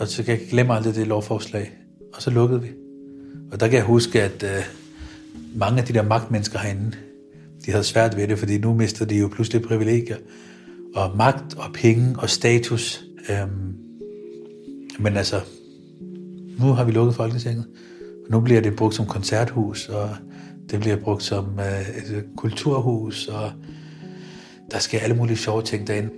Og 0.01 0.09
så 0.09 0.23
kan 0.23 0.39
jeg 0.39 0.47
glemme 0.51 0.75
aldrig 0.75 0.95
det 0.95 1.07
lovforslag. 1.07 1.73
Og 2.15 2.23
så 2.23 2.31
lukkede 2.31 2.63
vi. 2.63 2.69
Og 3.53 3.61
der 3.61 3.69
kan 3.69 3.77
jeg 3.77 3.85
huske, 3.85 4.23
at 4.23 4.43
øh, 4.43 4.65
mange 5.55 5.81
af 5.81 5.87
de 5.87 5.93
der 5.93 6.03
magtmennesker 6.03 6.59
herinde, 6.59 6.93
de 7.67 7.71
havde 7.71 7.85
svært 7.85 8.17
ved 8.17 8.29
det, 8.29 8.39
fordi 8.39 8.59
nu 8.59 8.75
mister 8.75 9.05
de 9.05 9.19
jo 9.19 9.29
pludselig 9.29 9.63
privilegier. 9.63 10.17
Og 10.95 11.17
magt 11.17 11.55
og 11.55 11.73
penge 11.75 12.15
og 12.19 12.31
status. 12.31 13.05
Øhm, 13.31 13.75
men 14.99 15.17
altså, 15.17 15.41
nu 16.59 16.67
har 16.73 16.85
vi 16.85 16.93
lukket 16.93 17.15
Folketinget. 17.15 17.67
Nu 18.31 18.41
bliver 18.41 18.61
det 18.61 18.77
brugt 18.77 18.95
som 18.95 19.07
koncerthus, 19.07 19.89
og 19.89 20.11
det 20.71 20.81
bliver 20.81 20.97
brugt 20.97 21.23
som 21.23 21.59
øh, 21.59 21.81
et 21.81 22.17
øh, 22.17 22.23
kulturhus, 22.37 23.29
og 23.29 23.53
der 24.71 24.79
sker 24.79 24.99
alle 25.01 25.17
mulige 25.17 25.37
sjove 25.37 25.63
ting 25.63 25.87
derinde. 25.87 26.11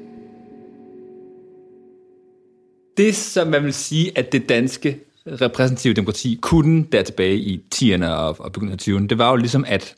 Det, 2.97 3.15
som 3.15 3.49
man 3.49 3.65
vil 3.65 3.75
sige, 3.75 4.19
at 4.19 4.33
det 4.33 4.49
danske 4.49 5.01
repræsentative 5.27 5.95
demokrati 5.95 6.39
kunne 6.43 6.85
der 6.93 7.03
tilbage 7.03 7.37
i 7.37 7.65
10'erne 7.75 8.07
og, 8.07 8.41
og 8.41 8.53
begyndelsen 8.53 8.95
af 8.95 9.01
20'erne, 9.01 9.07
det 9.07 9.19
var 9.19 9.31
jo 9.31 9.37
ligesom 9.37 9.65
at, 9.69 9.95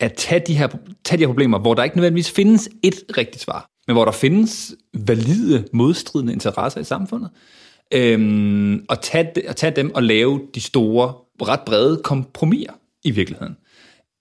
at 0.00 0.12
tage, 0.12 0.42
de 0.46 0.54
her, 0.54 0.68
tage 1.04 1.18
de 1.18 1.22
her 1.22 1.28
problemer, 1.28 1.58
hvor 1.58 1.74
der 1.74 1.84
ikke 1.84 1.96
nødvendigvis 1.96 2.30
findes 2.30 2.68
et 2.82 2.94
rigtigt 3.16 3.42
svar, 3.42 3.70
men 3.86 3.94
hvor 3.94 4.04
der 4.04 4.12
findes 4.12 4.74
valide, 4.94 5.64
modstridende 5.72 6.32
interesser 6.32 6.80
i 6.80 6.84
samfundet, 6.84 7.30
øhm, 7.94 8.84
og, 8.88 9.02
tage, 9.02 9.32
og 9.48 9.56
tage 9.56 9.76
dem 9.76 9.94
og 9.94 10.02
lave 10.02 10.40
de 10.54 10.60
store, 10.60 11.14
ret 11.42 11.60
brede 11.66 12.00
kompromiser 12.04 12.72
i 13.04 13.10
virkeligheden. 13.10 13.56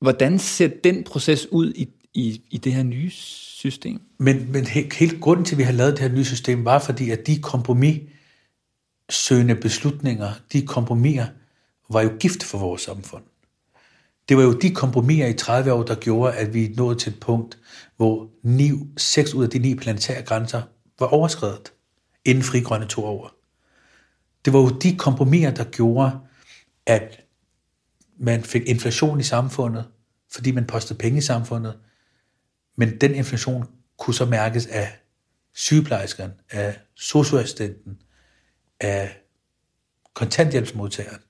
Hvordan 0.01 0.39
ser 0.39 0.69
den 0.83 1.03
proces 1.03 1.51
ud 1.51 1.73
i, 1.73 1.87
i, 2.13 2.41
i 2.49 2.57
det 2.57 2.73
her 2.73 2.83
nye 2.83 3.09
system? 3.09 4.01
Men, 4.19 4.51
men 4.51 4.65
helt, 4.65 4.93
helt 4.93 5.21
grunden 5.21 5.45
til, 5.45 5.55
at 5.55 5.57
vi 5.57 5.63
har 5.63 5.71
lavet 5.71 5.93
det 5.93 5.99
her 5.99 6.09
nye 6.09 6.25
system, 6.25 6.65
var 6.65 6.79
fordi, 6.79 7.09
at 7.09 7.27
de 7.27 7.41
kompromis 7.41 7.99
søgende 9.09 9.55
beslutninger, 9.55 10.31
de 10.53 10.61
kompromiser, 10.61 11.25
var 11.89 12.01
jo 12.01 12.09
gift 12.19 12.43
for 12.43 12.57
vores 12.57 12.81
samfund. 12.81 13.23
Det 14.29 14.37
var 14.37 14.43
jo 14.43 14.53
de 14.53 14.75
kompromiser 14.75 15.27
i 15.27 15.33
30 15.33 15.73
år, 15.73 15.83
der 15.83 15.95
gjorde, 15.95 16.33
at 16.33 16.53
vi 16.53 16.73
nåede 16.77 16.99
til 16.99 17.13
et 17.13 17.19
punkt, 17.19 17.59
hvor 17.97 18.29
9, 18.43 18.71
6 18.97 19.33
ud 19.33 19.43
af 19.43 19.49
de 19.49 19.59
ni 19.59 19.75
planetære 19.75 20.21
grænser 20.21 20.61
var 20.99 21.07
overskrevet, 21.07 21.73
inden 22.25 22.43
frigrønne 22.43 22.87
to 22.87 23.05
år. 23.05 23.31
Det 24.45 24.53
var 24.53 24.59
jo 24.59 24.69
de 24.69 24.97
kompromiser, 24.97 25.51
der 25.51 25.63
gjorde, 25.63 26.19
at 26.85 27.23
man 28.19 28.43
fik 28.43 28.61
inflation 28.65 29.19
i 29.19 29.23
samfundet, 29.23 29.85
fordi 30.31 30.51
man 30.51 30.67
postede 30.67 30.99
penge 30.99 31.17
i 31.17 31.21
samfundet, 31.21 31.77
men 32.75 33.01
den 33.01 33.15
inflation 33.15 33.65
kunne 33.97 34.13
så 34.13 34.25
mærkes 34.25 34.67
af 34.67 34.99
sygeplejerskeren, 35.53 36.31
af 36.51 36.79
socioassistenten, 36.95 38.01
af 38.79 39.17
kontanthjælpsmodtageren. 40.13 41.21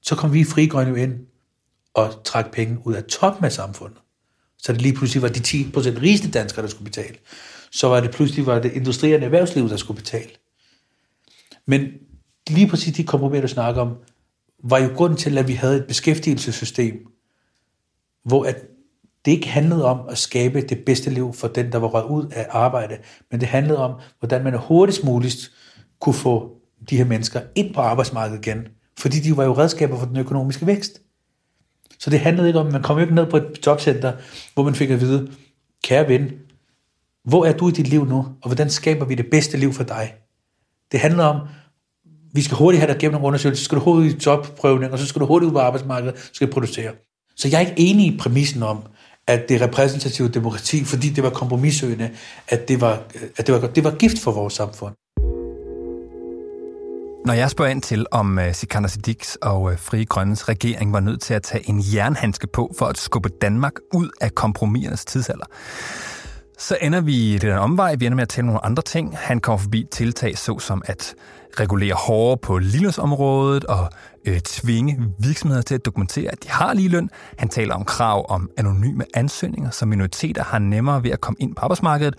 Så 0.00 0.16
kom 0.16 0.32
vi 0.32 0.40
i 0.40 0.44
frigrønne 0.44 1.02
ind 1.02 1.26
og 1.94 2.24
trække 2.24 2.50
penge 2.50 2.78
ud 2.84 2.94
af 2.94 3.04
toppen 3.04 3.44
af 3.44 3.52
samfundet. 3.52 3.98
Så 4.58 4.72
det 4.72 4.82
lige 4.82 4.94
pludselig 4.94 5.22
var 5.22 5.28
de 5.28 5.40
10% 5.40 6.02
rigeste 6.02 6.30
danskere, 6.30 6.62
der 6.62 6.70
skulle 6.70 6.84
betale. 6.84 7.16
Så 7.72 7.88
var 7.88 8.00
det 8.00 8.10
pludselig 8.10 8.46
var 8.46 8.58
det 8.58 8.72
industrierne 8.72 9.24
erhvervsliv, 9.24 9.68
der 9.68 9.76
skulle 9.76 10.00
betale. 10.00 10.30
Men 11.66 11.88
lige 12.50 12.68
præcis 12.68 12.94
de 12.94 13.04
kompromiser, 13.04 13.42
du 13.42 13.48
snakker 13.48 13.82
om, 13.82 13.96
var 14.64 14.78
jo 14.78 14.90
grunden 14.96 15.18
til, 15.18 15.38
at 15.38 15.48
vi 15.48 15.52
havde 15.52 15.76
et 15.76 15.86
beskæftigelsessystem, 15.86 16.94
hvor 18.24 18.44
at 18.44 18.56
det 19.24 19.30
ikke 19.30 19.48
handlede 19.48 19.84
om 19.84 20.08
at 20.08 20.18
skabe 20.18 20.60
det 20.60 20.84
bedste 20.86 21.10
liv 21.10 21.32
for 21.32 21.48
den, 21.48 21.72
der 21.72 21.78
var 21.78 21.88
røget 21.88 22.06
ud 22.06 22.30
af 22.32 22.46
arbejde, 22.50 22.98
men 23.30 23.40
det 23.40 23.48
handlede 23.48 23.78
om, 23.78 24.00
hvordan 24.18 24.44
man 24.44 24.54
hurtigst 24.54 25.04
muligt 25.04 25.50
kunne 26.00 26.14
få 26.14 26.56
de 26.90 26.96
her 26.96 27.04
mennesker 27.04 27.40
ind 27.54 27.74
på 27.74 27.80
arbejdsmarkedet 27.80 28.46
igen, 28.46 28.68
fordi 28.98 29.20
de 29.20 29.36
var 29.36 29.44
jo 29.44 29.52
redskaber 29.52 29.98
for 29.98 30.06
den 30.06 30.16
økonomiske 30.16 30.66
vækst. 30.66 31.00
Så 32.00 32.10
det 32.10 32.20
handlede 32.20 32.48
ikke 32.48 32.60
om, 32.60 32.72
man 32.72 32.82
kom 32.82 32.98
ikke 32.98 33.14
ned 33.14 33.26
på 33.26 33.36
et 33.36 33.66
jobcenter, 33.66 34.12
hvor 34.54 34.62
man 34.62 34.74
fik 34.74 34.90
at 34.90 35.00
vide, 35.00 35.32
kære 35.84 36.08
ven, 36.08 36.30
hvor 37.24 37.44
er 37.44 37.52
du 37.52 37.68
i 37.68 37.72
dit 37.72 37.88
liv 37.88 38.06
nu, 38.06 38.16
og 38.16 38.46
hvordan 38.46 38.70
skaber 38.70 39.04
vi 39.04 39.14
det 39.14 39.26
bedste 39.30 39.56
liv 39.56 39.72
for 39.72 39.84
dig? 39.84 40.14
Det 40.92 41.00
handler 41.00 41.24
om, 41.24 41.40
vi 42.32 42.42
skal 42.42 42.56
hurtigt 42.56 42.80
have 42.80 42.92
dig 42.92 43.00
gennem 43.00 43.20
en 43.20 43.24
undersøgelse, 43.24 43.62
så 43.62 43.64
skal 43.64 43.78
du 43.78 43.82
hurtigt 43.82 44.14
i 44.14 44.26
jobprøvning, 44.26 44.92
og 44.92 44.98
så 44.98 45.06
skal 45.06 45.20
du 45.20 45.26
hurtigt 45.26 45.48
ud 45.48 45.52
på 45.52 45.58
arbejdsmarkedet, 45.58 46.18
så 46.18 46.30
skal 46.32 46.46
du 46.46 46.52
producere. 46.52 46.92
Så 47.36 47.48
jeg 47.48 47.56
er 47.56 47.68
ikke 47.68 47.82
enig 47.82 48.06
i 48.06 48.18
præmissen 48.18 48.62
om, 48.62 48.82
at 49.26 49.48
det 49.48 49.60
repræsentative 49.60 50.28
demokrati, 50.28 50.84
fordi 50.84 51.08
det 51.08 51.24
var 51.24 51.30
kompromissøgende, 51.30 52.10
at 52.48 52.68
det 52.68 52.80
var, 52.80 53.02
at 53.36 53.46
det 53.46 53.54
var, 53.54 53.68
det 53.68 53.84
var 53.84 53.90
gift 53.90 54.18
for 54.18 54.32
vores 54.32 54.54
samfund. 54.54 54.94
Når 57.24 57.34
jeg 57.34 57.50
spørger 57.50 57.70
ind 57.70 57.82
til, 57.82 58.06
om 58.10 58.38
øh, 58.38 58.54
Sikander 58.54 58.88
Siddiqs 58.88 59.36
og 59.42 59.70
Fri 59.70 59.76
Frie 59.76 60.04
Grønnes 60.04 60.48
regering 60.48 60.92
var 60.92 61.00
nødt 61.00 61.20
til 61.20 61.34
at 61.34 61.42
tage 61.42 61.68
en 61.68 61.82
jernhandske 61.94 62.46
på 62.46 62.74
for 62.78 62.86
at 62.86 62.98
skubbe 62.98 63.28
Danmark 63.28 63.72
ud 63.94 64.10
af 64.20 64.34
kompromisernes 64.34 65.04
tidsalder, 65.04 65.46
så 66.58 66.78
ender 66.80 67.00
vi 67.00 67.34
i 67.34 67.38
den 67.38 67.52
omvej. 67.52 67.94
Vi 67.94 68.06
ender 68.06 68.16
med 68.16 68.22
at 68.22 68.28
tale 68.28 68.46
nogle 68.46 68.64
andre 68.64 68.82
ting. 68.82 69.16
Han 69.16 69.40
kommer 69.40 69.58
forbi 69.58 69.86
tiltag 69.90 70.38
såsom 70.38 70.82
at 70.84 71.14
regulere 71.60 71.94
hårdere 71.94 72.36
på 72.36 72.58
ligelønsområdet 72.58 73.64
og 73.64 73.90
øh, 74.24 74.40
tvinge 74.40 74.98
virksomheder 75.18 75.62
til 75.62 75.74
at 75.74 75.84
dokumentere, 75.84 76.30
at 76.30 76.42
de 76.44 76.50
har 76.50 76.74
ligeløn. 76.74 77.10
Han 77.38 77.48
taler 77.48 77.74
om 77.74 77.84
krav 77.84 78.26
om 78.28 78.50
anonyme 78.56 79.04
ansøgninger, 79.14 79.70
så 79.70 79.86
minoriteter 79.86 80.44
har 80.44 80.58
nemmere 80.58 81.02
ved 81.02 81.10
at 81.10 81.20
komme 81.20 81.36
ind 81.40 81.54
på 81.54 81.62
arbejdsmarkedet. 81.62 82.14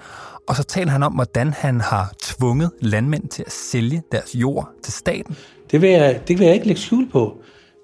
Og 0.47 0.55
så 0.55 0.63
taler 0.63 0.91
han 0.91 1.03
om, 1.03 1.13
hvordan 1.13 1.53
han 1.53 1.81
har 1.81 2.13
tvunget 2.21 2.71
landmænd 2.81 3.27
til 3.27 3.43
at 3.45 3.51
sælge 3.51 4.01
deres 4.11 4.35
jord 4.35 4.69
til 4.83 4.93
staten. 4.93 5.37
Det 5.71 5.81
vil 5.81 5.89
jeg, 5.89 6.21
det 6.27 6.39
vil 6.39 6.45
jeg 6.45 6.53
ikke 6.53 6.67
lægge 6.67 6.81
skjul 6.81 7.09
på. 7.09 7.37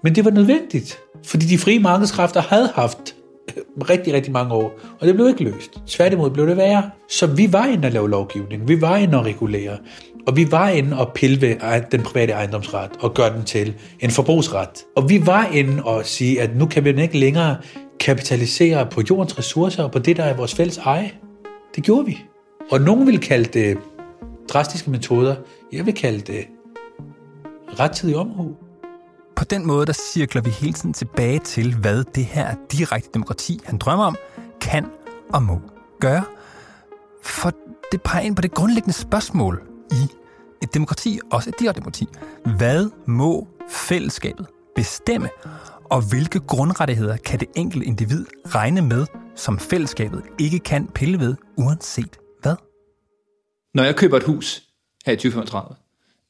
Men 0.04 0.16
det 0.16 0.26
var 0.26 0.32
nødvendigt, 0.32 1.00
fordi 1.26 1.46
de 1.46 1.58
frie 1.58 1.80
markedskræfter 1.80 2.42
havde 2.42 2.72
haft 2.76 3.16
rigtig, 3.90 4.14
rigtig 4.14 4.32
mange 4.32 4.54
år, 4.54 4.72
og 5.00 5.08
det 5.08 5.16
blev 5.16 5.28
ikke 5.28 5.44
løst. 5.44 5.82
Tværtimod 5.88 6.30
blev 6.30 6.48
det 6.48 6.58
værre. 6.58 6.90
Så 7.10 7.28
vi 7.28 7.54
var 7.54 7.66
inde 7.66 7.88
at 7.88 7.94
lave 7.94 8.10
lovgivning, 8.10 8.68
vi 8.68 8.82
var 8.82 8.98
inde 8.98 9.18
at 9.18 9.26
regulere, 9.26 9.78
og 10.28 10.36
vi 10.36 10.52
var 10.52 10.70
inde 10.70 10.98
at 11.00 11.08
pille 11.16 11.42
ved 11.42 11.82
den 11.92 12.04
private 12.04 12.34
ejendomsret 12.34 12.92
og 13.00 13.14
gøre 13.14 13.34
den 13.34 13.44
til 13.44 13.74
en 14.00 14.12
forbrugsret. 14.12 14.70
Og 14.96 15.10
vi 15.10 15.26
var 15.26 15.46
inde 15.54 15.84
og 15.84 16.06
sige, 16.06 16.42
at 16.42 16.56
nu 16.56 16.66
kan 16.66 16.84
vi 16.84 17.02
ikke 17.02 17.20
længere 17.20 17.58
kapitalisere 18.00 18.86
på 18.86 19.02
jordens 19.10 19.38
ressourcer 19.38 19.84
og 19.84 19.92
på 19.92 20.00
det, 20.00 20.18
der 20.18 20.24
er 20.24 20.34
vores 20.38 20.56
fælles 20.56 20.78
eje. 20.78 21.12
Det 21.76 21.84
gjorde 21.84 22.06
vi. 22.06 22.18
Og 22.72 22.82
nogen 22.82 23.08
vil 23.08 23.20
kalde 23.20 23.46
det 23.60 23.78
drastiske 24.50 24.90
metoder. 24.90 25.36
Jeg 25.72 25.86
vil 25.86 25.94
kalde 25.94 26.20
det 26.20 26.48
rettidig 27.80 28.16
omhu. 28.16 28.56
På 29.36 29.44
den 29.44 29.68
måde, 29.68 29.86
der 29.86 29.94
cirkler 29.94 30.42
vi 30.42 30.50
hele 30.50 30.74
tiden 30.74 30.94
tilbage 30.94 31.40
til, 31.40 31.76
hvad 31.76 32.04
det 32.04 32.26
her 32.26 32.56
direkte 32.72 33.10
demokrati, 33.14 33.60
han 33.66 33.78
drømmer 33.78 34.06
om, 34.06 34.16
kan 34.62 34.86
og 35.34 35.44
må 35.44 35.62
gøre. 36.00 36.24
For 37.24 37.52
det 37.92 38.02
peger 38.02 38.26
ind 38.26 38.36
på 38.36 38.42
det 38.42 38.54
grundlæggende 38.54 38.94
spørgsmål 38.94 39.62
i 39.92 40.12
et 40.64 40.74
demokrati, 40.74 41.20
også 41.32 41.50
et 41.50 41.60
direkte 41.60 41.80
demokrati. 41.80 42.08
Hvad 42.58 42.90
må 43.06 43.48
fællesskabet 43.70 44.48
bestemme, 44.76 45.30
og 45.84 46.10
hvilke 46.10 46.40
grundrettigheder 46.40 47.18
kan 47.18 47.40
det 47.40 47.48
enkelte 47.56 47.86
individ 47.86 48.26
regne 48.46 48.82
med, 48.82 49.06
som 49.36 49.60
fællesskabet 49.60 50.24
ikke 50.40 50.60
kan 50.60 50.88
pille 50.88 51.20
ved, 51.20 51.36
uanset? 51.58 52.20
Når 53.78 53.84
jeg 53.84 53.96
køber 53.96 54.18
et 54.18 54.24
hus 54.24 54.64
her 55.06 55.14
i 55.14 55.16
2035, 55.16 55.76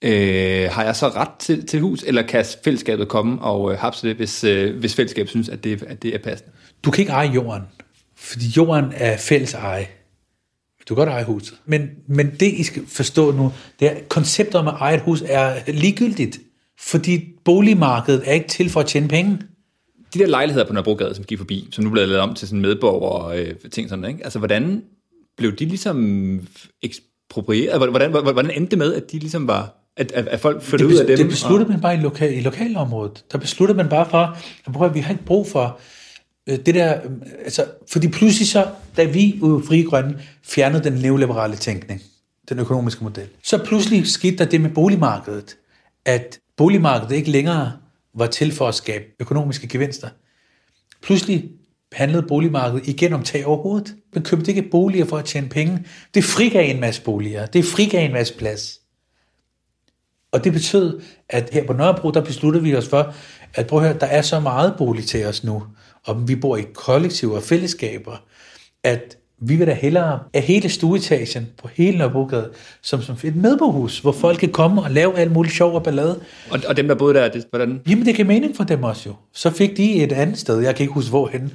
øh, 0.02 0.72
har 0.72 0.84
jeg 0.84 0.96
så 0.96 1.08
ret 1.08 1.30
til, 1.40 1.68
til 1.68 1.80
hus, 1.80 2.04
eller 2.04 2.22
kan 2.22 2.46
fællesskabet 2.64 3.08
komme 3.08 3.42
og 3.42 3.72
øh, 3.72 3.78
hapse 3.78 4.08
det, 4.08 4.16
hvis, 4.16 4.44
øh, 4.44 4.80
hvis 4.80 4.96
fællesskabet 4.96 5.30
synes, 5.30 5.50
at 5.50 5.64
det, 5.64 5.84
at 5.84 6.04
det 6.04 6.16
er 6.16 6.18
passende? 6.18 6.52
Du 6.84 6.92
kan 6.92 7.02
ikke 7.02 7.12
eje 7.12 7.28
jorden, 7.28 7.64
fordi 8.16 8.46
jorden 8.58 8.86
er 8.96 9.18
fælles 9.18 9.54
eje. 9.54 9.88
Du 10.90 10.96
kan 10.96 11.02
godt 11.02 11.10
eje 11.10 11.24
huset. 11.24 11.58
Men, 11.66 11.90
men 12.08 12.32
det, 12.40 12.54
I 12.54 12.64
skal 12.64 12.88
forstå 12.88 13.32
nu, 13.32 13.54
det 13.80 13.92
er, 13.92 13.96
konceptet 14.10 14.56
om 14.56 14.68
at 14.68 14.74
eje 14.80 14.96
et 14.96 15.02
hus 15.02 15.24
er 15.26 15.72
ligegyldigt, 15.72 16.40
fordi 16.80 17.22
boligmarkedet 17.46 18.24
er 18.26 18.34
ikke 18.34 18.48
til 18.48 18.70
for 18.70 18.80
at 18.80 18.86
tjene 18.86 19.08
penge. 19.08 19.40
De 20.14 20.20
der 20.20 20.28
lejligheder 20.28 20.68
på 20.68 20.74
Nørrebrogade, 20.74 21.16
som 21.16 21.24
gik 21.24 21.38
forbi, 21.38 21.68
som 21.72 21.84
nu 21.84 21.90
blev 21.90 22.08
lavet 22.08 22.22
om 22.22 22.36
til 22.36 22.48
sådan 22.48 22.62
medborger 22.62 23.10
og 23.10 23.40
øh, 23.40 23.56
ting 23.72 23.90
sådan, 23.90 24.06
ikke? 24.06 24.24
Altså, 24.24 24.40
hvordan 24.40 24.84
blev 25.38 25.56
de 25.56 25.66
ligesom 25.66 25.98
eksproprieret? 27.30 27.78
Hvordan, 27.78 28.12
hvordan, 28.12 28.34
hvordan 28.34 28.52
endte 28.52 28.70
det 28.70 28.78
med, 28.78 28.94
at 28.94 29.12
de 29.12 29.20
ligesom 29.20 29.48
var 29.48 29.74
at, 29.98 30.12
at, 30.12 30.28
at 30.28 30.40
folk 30.40 30.62
flyttede 30.62 30.90
ud 30.90 30.96
af 30.96 31.08
dem? 31.08 31.18
Det 31.18 31.28
besluttede 31.28 31.70
man 31.70 31.82
bare 31.82 31.94
i, 31.94 31.98
lokal, 31.98 32.38
i 32.38 32.42
lokalområdet. 32.42 33.24
Der 33.32 33.38
besluttede 33.38 33.78
man 33.78 33.90
bare 33.90 34.10
for, 34.10 34.84
at 34.86 34.94
vi 34.94 35.00
har 35.00 35.12
ikke 35.12 35.26
brug 35.26 35.48
for 35.48 35.80
øh, 36.50 36.58
det 36.66 36.76
der, 36.76 36.98
øh, 37.04 37.12
altså, 37.44 37.66
fordi 37.92 38.08
pludselig 38.08 38.48
så, 38.48 38.68
da 38.98 39.04
vi 39.04 39.20
i 39.20 39.40
Frie 39.40 39.84
Grønne 39.84 40.22
fjernede 40.44 40.84
den 40.84 40.94
neoliberale 40.94 41.56
tænkning, 41.56 42.02
den 42.50 42.60
økonomiske 42.60 43.04
model, 43.04 43.28
så 43.44 43.58
pludselig 43.58 44.08
skete 44.08 44.38
der 44.38 44.46
det 44.46 44.62
med 44.62 44.70
boligmarkedet, 44.70 45.58
at 46.06 46.40
boligmarkedet 46.58 47.16
ikke 47.16 47.32
længere 47.32 47.72
var 48.14 48.28
til 48.28 48.52
for 48.52 48.68
at 48.68 48.76
skabe 48.76 49.06
økonomiske 49.20 49.68
gevinster. 49.68 50.10
Pludselig 51.04 51.50
handlede 51.92 52.28
boligmarkedet 52.28 52.88
igen 52.88 53.14
om 53.14 53.24
tag 53.24 53.46
over 53.46 53.58
hovedet. 53.58 53.96
Man 54.14 54.24
købte 54.24 54.52
ikke 54.52 54.70
boliger 54.72 55.06
for 55.06 55.18
at 55.18 55.26
tjene 55.26 55.50
penge. 55.50 55.86
Det 56.14 56.24
frigav 56.24 56.70
en 56.70 56.80
masse 56.80 57.02
boliger. 57.02 57.46
Det 57.46 57.66
frigav 57.66 58.06
en 58.06 58.14
masse 58.14 58.34
plads. 58.34 58.80
Og 60.32 60.44
det 60.44 60.54
betød, 60.54 61.02
at 61.30 61.50
her 61.54 61.68
på 61.68 61.74
Nørrebro, 61.74 62.12
der 62.12 62.22
besluttede 62.22 62.64
vi 62.64 62.76
os 62.76 62.88
for, 62.88 63.14
at 63.54 63.68
prøv 63.68 63.80
at 63.80 63.86
høre, 63.86 64.00
der 64.00 64.06
er 64.06 64.22
så 64.22 64.40
meget 64.40 64.76
bolig 64.78 65.06
til 65.06 65.26
os 65.26 65.44
nu, 65.44 65.64
og 66.06 66.28
vi 66.28 66.36
bor 66.36 66.58
i 66.58 66.66
kollektiver 66.74 67.36
og 67.36 67.44
fællesskaber, 67.44 68.18
at 68.84 69.18
vi 69.42 69.56
vil 69.56 69.68
da 69.68 69.74
hellere 69.74 70.20
af 70.34 70.42
hele 70.42 70.70
stueetagen 70.70 71.48
på 71.58 71.68
hele 71.68 71.98
Nørrebrogade, 71.98 72.50
som, 72.82 73.02
som 73.02 73.16
et 73.24 73.36
medborghus, 73.36 74.00
hvor 74.00 74.12
folk 74.12 74.40
kan 74.40 74.52
komme 74.52 74.82
og 74.82 74.92
lave 74.92 75.18
alt 75.18 75.32
muligt 75.32 75.56
sjov 75.56 75.76
og 75.76 75.84
ballade. 75.84 76.20
Og, 76.50 76.60
og 76.68 76.78
dem, 76.78 76.88
der 76.88 76.96
boede 76.96 77.14
der, 77.14 77.30
det, 77.30 77.46
hvordan? 77.50 77.82
Jamen, 77.90 78.06
det 78.06 78.16
giver 78.16 78.28
mening 78.28 78.56
for 78.56 78.64
dem 78.64 78.84
også 78.84 79.10
jo. 79.10 79.16
Så 79.34 79.50
fik 79.50 79.78
de 79.78 80.04
et 80.04 80.12
andet 80.12 80.38
sted, 80.38 80.60
jeg 80.60 80.76
kan 80.76 80.84
ikke 80.84 80.94
huske 80.94 81.10
hvorhen, 81.10 81.54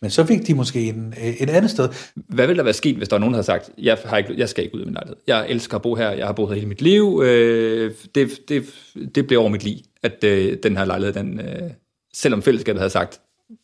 men 0.00 0.10
så 0.10 0.26
fik 0.26 0.46
de 0.46 0.54
måske 0.54 0.88
en, 0.88 1.14
et 1.38 1.50
andet 1.50 1.70
sted. 1.70 1.88
Hvad 2.14 2.46
ville 2.46 2.58
der 2.58 2.64
være 2.64 2.72
sket, 2.72 2.96
hvis 2.96 3.08
der 3.08 3.16
var 3.16 3.20
nogen, 3.20 3.32
der 3.32 3.36
havde 3.36 3.46
sagt, 3.46 3.70
jeg, 3.78 3.98
har 4.04 4.18
ikke, 4.18 4.34
jeg 4.36 4.48
skal 4.48 4.64
ikke 4.64 4.74
ud 4.74 4.80
af 4.80 4.86
min 4.86 4.94
lejlighed. 4.94 5.16
Jeg 5.26 5.46
elsker 5.48 5.76
at 5.76 5.82
bo 5.82 5.94
her, 5.94 6.10
jeg 6.10 6.26
har 6.26 6.32
boet 6.32 6.48
her 6.48 6.54
hele 6.54 6.68
mit 6.68 6.82
liv. 6.82 7.22
Øh, 7.24 7.92
det, 8.14 8.30
det, 8.48 8.64
det 9.14 9.26
blev 9.26 9.40
over 9.40 9.48
mit 9.48 9.64
liv, 9.64 9.76
at 10.02 10.24
øh, 10.24 10.56
den 10.62 10.76
her 10.76 10.84
lejlighed, 10.84 11.14
den, 11.14 11.40
øh, 11.40 11.70
selvom 12.14 12.42
fællesskabet 12.42 12.80
havde 12.80 12.90
sagt, 12.90 13.20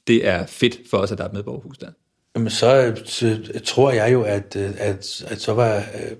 det 0.06 0.28
er 0.28 0.46
fedt 0.46 0.78
for 0.90 0.98
os, 0.98 1.12
at 1.12 1.18
der 1.18 1.24
er 1.24 1.28
et 1.28 1.34
medborgerhus 1.34 1.78
der. 1.78 1.88
Jamen, 2.38 2.50
så, 2.50 2.94
så 3.04 3.38
tror 3.64 3.90
jeg 3.90 4.12
jo, 4.12 4.22
at, 4.22 4.56
øh, 4.56 4.70
at, 4.78 5.22
at 5.26 5.40
så 5.40 5.52
var 5.52 5.76
øh, 5.76 6.16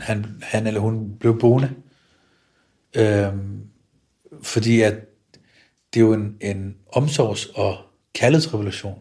han, 0.00 0.26
han 0.42 0.66
eller 0.66 0.80
hun 0.80 1.16
blev 1.20 1.40
boende. 1.40 1.70
Øhm, 2.96 3.60
fordi 4.42 4.80
at 4.80 4.94
det 5.94 6.00
er 6.00 6.04
jo 6.04 6.12
en, 6.12 6.36
en 6.40 6.74
omsorgs- 6.96 7.50
og 7.54 7.76
kærlighedsrevolution. 8.14 8.98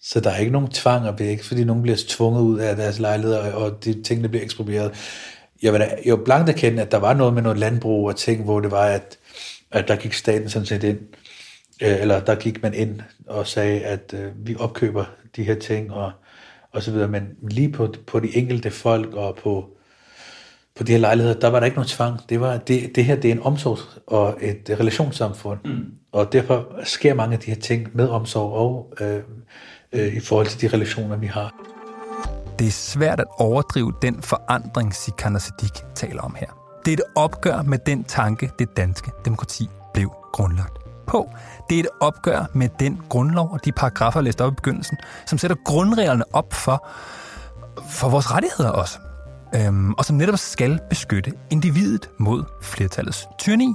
Så 0.00 0.20
der 0.20 0.30
er 0.30 0.38
ikke 0.38 0.52
nogen 0.52 0.70
tvang, 0.70 1.08
og 1.08 1.18
det 1.18 1.26
er 1.26 1.30
ikke, 1.30 1.46
fordi 1.46 1.64
nogen 1.64 1.82
bliver 1.82 1.98
tvunget 2.08 2.42
ud 2.42 2.58
af 2.58 2.76
deres 2.76 2.98
lejligheder, 2.98 3.52
og 3.52 3.84
de 3.84 4.02
tingene 4.02 4.28
bliver 4.28 4.44
eksproprieret. 4.44 4.92
Jeg 5.62 5.72
vil 5.72 5.80
da, 5.80 6.16
blankt 6.24 6.50
erkende, 6.50 6.82
at 6.82 6.92
der 6.92 6.98
var 6.98 7.14
noget 7.14 7.34
med 7.34 7.42
noget 7.42 7.58
landbrug 7.58 8.08
og 8.08 8.16
ting, 8.16 8.44
hvor 8.44 8.60
det 8.60 8.70
var, 8.70 8.86
at, 8.86 9.18
at 9.70 9.88
der 9.88 9.96
gik 9.96 10.12
staten 10.12 10.48
sådan 10.48 10.66
set 10.66 10.84
ind, 10.84 10.98
øh, 11.82 12.00
eller 12.00 12.20
der 12.20 12.34
gik 12.34 12.62
man 12.62 12.74
ind 12.74 13.00
og 13.26 13.46
sagde, 13.46 13.80
at 13.80 14.14
øh, 14.14 14.46
vi 14.46 14.56
opkøber 14.58 15.04
de 15.36 15.42
her 15.42 15.54
ting, 15.54 15.92
og, 15.92 16.12
og 16.72 16.82
så 16.82 16.90
videre. 16.92 17.08
Men 17.08 17.28
lige 17.50 17.72
på, 17.72 17.94
på 18.06 18.20
de 18.20 18.36
enkelte 18.36 18.70
folk, 18.70 19.14
og 19.14 19.36
på, 19.42 19.70
på 20.76 20.84
de 20.84 20.92
her 20.92 20.98
lejligheder, 20.98 21.40
der 21.40 21.48
var 21.48 21.60
der 21.60 21.64
ikke 21.64 21.76
nogen 21.76 21.88
tvang. 21.88 22.20
Det, 22.28 22.40
var, 22.40 22.56
det, 22.56 22.96
det 22.96 23.04
her 23.04 23.16
det 23.16 23.28
er 23.28 23.32
en 23.32 23.42
omsorg 23.42 23.78
og 24.06 24.36
et 24.40 24.76
relationssamfund. 24.80 25.58
Mm. 25.64 25.84
Og 26.12 26.32
derfor 26.32 26.66
sker 26.84 27.14
mange 27.14 27.34
af 27.34 27.40
de 27.40 27.50
her 27.50 27.60
ting 27.60 27.88
med 27.92 28.08
omsorg 28.08 28.52
og 28.52 28.92
øh, 29.00 29.22
øh, 29.92 30.16
i 30.16 30.20
forhold 30.20 30.46
til 30.46 30.60
de 30.60 30.76
relationer, 30.76 31.16
vi 31.16 31.26
har. 31.26 31.54
Det 32.58 32.66
er 32.66 32.70
svært 32.70 33.20
at 33.20 33.26
overdrive 33.38 33.92
den 34.02 34.22
forandring, 34.22 34.94
Sikander 34.94 35.40
Siddiq 35.40 35.94
taler 35.94 36.22
om 36.22 36.36
her. 36.38 36.80
Det 36.84 36.90
er 36.92 36.96
et 36.96 37.02
opgør 37.16 37.62
med 37.62 37.78
den 37.86 38.04
tanke, 38.04 38.50
det 38.58 38.76
danske 38.76 39.10
demokrati 39.24 39.68
blev 39.94 40.12
grundlagt 40.32 40.79
på. 41.10 41.30
Det 41.68 41.76
er 41.76 41.80
et 41.80 41.88
opgør 42.00 42.44
med 42.54 42.68
den 42.80 43.00
grundlov 43.08 43.50
og 43.52 43.64
de 43.64 43.72
paragrafer, 43.72 44.20
jeg 44.20 44.24
læste 44.24 44.44
op 44.44 44.52
i 44.52 44.54
begyndelsen, 44.54 44.96
som 45.26 45.38
sætter 45.38 45.56
grundreglerne 45.64 46.24
op 46.32 46.52
for, 46.52 46.88
for 47.88 48.08
vores 48.08 48.34
rettigheder 48.34 48.70
også. 48.70 48.98
Øhm, 49.54 49.92
og 49.92 50.04
som 50.04 50.16
netop 50.16 50.38
skal 50.38 50.80
beskytte 50.90 51.32
individet 51.50 52.10
mod 52.18 52.44
flertallets 52.62 53.28
tyranni. 53.38 53.74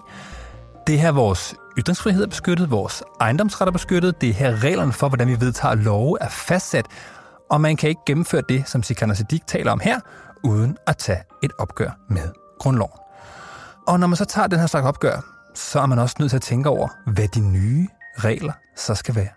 Det 0.87 0.99
her 0.99 1.11
vores 1.11 1.55
ytringsfrihed 1.77 2.23
er 2.23 2.27
beskyttet, 2.27 2.71
vores 2.71 3.03
ejendomsret 3.21 3.67
er 3.67 3.71
beskyttet, 3.71 4.21
det 4.21 4.29
er 4.29 4.33
her 4.33 4.63
reglerne 4.63 4.93
for, 4.93 5.07
hvordan 5.07 5.27
vi 5.27 5.39
vedtager 5.39 5.75
love 5.75 6.17
er 6.21 6.29
fastsat, 6.29 6.85
og 7.49 7.61
man 7.61 7.75
kan 7.75 7.89
ikke 7.89 8.01
gennemføre 8.05 8.41
det, 8.49 8.69
som 8.69 8.83
Sikander 8.83 9.15
Siddiq 9.15 9.41
taler 9.47 9.71
om 9.71 9.79
her, 9.79 9.99
uden 10.43 10.77
at 10.87 10.97
tage 10.97 11.19
et 11.43 11.51
opgør 11.59 11.97
med 12.09 12.29
grundloven. 12.59 12.99
Og 13.87 13.99
når 13.99 14.07
man 14.07 14.17
så 14.17 14.25
tager 14.25 14.47
den 14.47 14.59
her 14.59 14.67
slags 14.67 14.85
opgør, 14.87 15.34
så 15.55 15.79
er 15.79 15.85
man 15.85 15.99
også 15.99 16.15
nødt 16.19 16.29
til 16.29 16.37
at 16.37 16.41
tænke 16.41 16.69
over, 16.69 16.87
hvad 17.07 17.27
de 17.27 17.39
nye 17.39 17.87
regler 18.17 18.53
så 18.75 18.95
skal 18.95 19.15
være. 19.15 19.29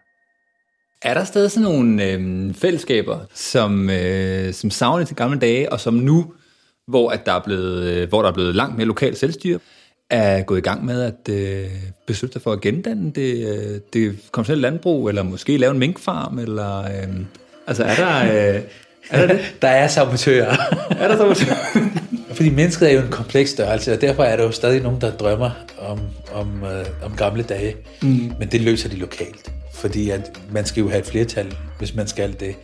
Er 1.02 1.14
der 1.14 1.24
stadig 1.24 1.50
sådan 1.50 1.62
nogle 1.62 2.04
øh, 2.04 2.54
fællesskaber, 2.54 3.18
som, 3.34 3.90
øh, 3.90 4.54
som 4.54 4.70
savner 4.70 5.04
til 5.04 5.16
gamle 5.16 5.38
dage, 5.38 5.72
og 5.72 5.80
som 5.80 5.94
nu, 5.94 6.32
hvor, 6.86 7.10
at 7.10 7.26
der 7.26 7.32
er 7.32 7.42
blevet, 7.44 7.82
øh, 7.84 8.08
hvor 8.08 8.22
der 8.22 8.28
er 8.28 8.34
blevet 8.34 8.54
langt 8.54 8.76
mere 8.76 8.86
lokalt 8.86 9.18
selvstyre, 9.18 9.58
er 10.10 10.42
gået 10.42 10.58
i 10.58 10.62
gang 10.62 10.84
med 10.84 11.02
at 11.02 11.34
øh, 11.34 11.70
beslutte 12.06 12.32
sig 12.32 12.42
for 12.42 12.52
at 12.52 12.60
gendanne 12.60 13.10
det, 13.10 13.48
øh, 13.48 13.80
det 13.92 14.18
kommersielle 14.32 14.62
landbrug, 14.62 15.08
eller 15.08 15.22
måske 15.22 15.56
lave 15.56 15.72
en 15.72 15.78
minkfarm, 15.78 16.38
eller... 16.38 16.78
Øh, 16.78 17.16
altså 17.66 17.84
er 17.84 17.94
der... 17.94 18.24
Øh, 18.24 18.62
er 19.10 19.26
der, 19.26 19.34
det? 19.34 19.54
der 19.62 19.68
er 19.68 19.88
sabotører. 19.88 20.56
er 20.90 21.08
der 21.08 21.16
sabotører? 21.16 21.56
Fordi 22.38 22.50
mennesket 22.50 22.90
er 22.90 22.94
jo 22.94 23.00
en 23.00 23.10
kompleks 23.10 23.50
størrelse, 23.50 23.92
og 23.92 24.00
derfor 24.00 24.22
er 24.22 24.36
der 24.36 24.44
jo 24.44 24.50
stadig 24.50 24.82
nogen, 24.82 25.00
der 25.00 25.10
drømmer 25.10 25.50
om, 25.78 26.00
om, 26.32 26.64
øh, 26.64 26.86
om 27.02 27.16
gamle 27.16 27.42
dage. 27.42 27.76
Mm. 28.02 28.32
Men 28.38 28.48
det 28.52 28.60
løser 28.60 28.88
de 28.88 28.96
lokalt. 28.96 29.52
Fordi 29.74 30.10
at 30.10 30.40
man 30.50 30.64
skal 30.64 30.80
jo 30.80 30.88
have 30.88 31.00
et 31.00 31.06
flertal, 31.06 31.56
hvis 31.78 31.94
man 31.94 32.06
skal 32.06 32.40
det. 32.40 32.56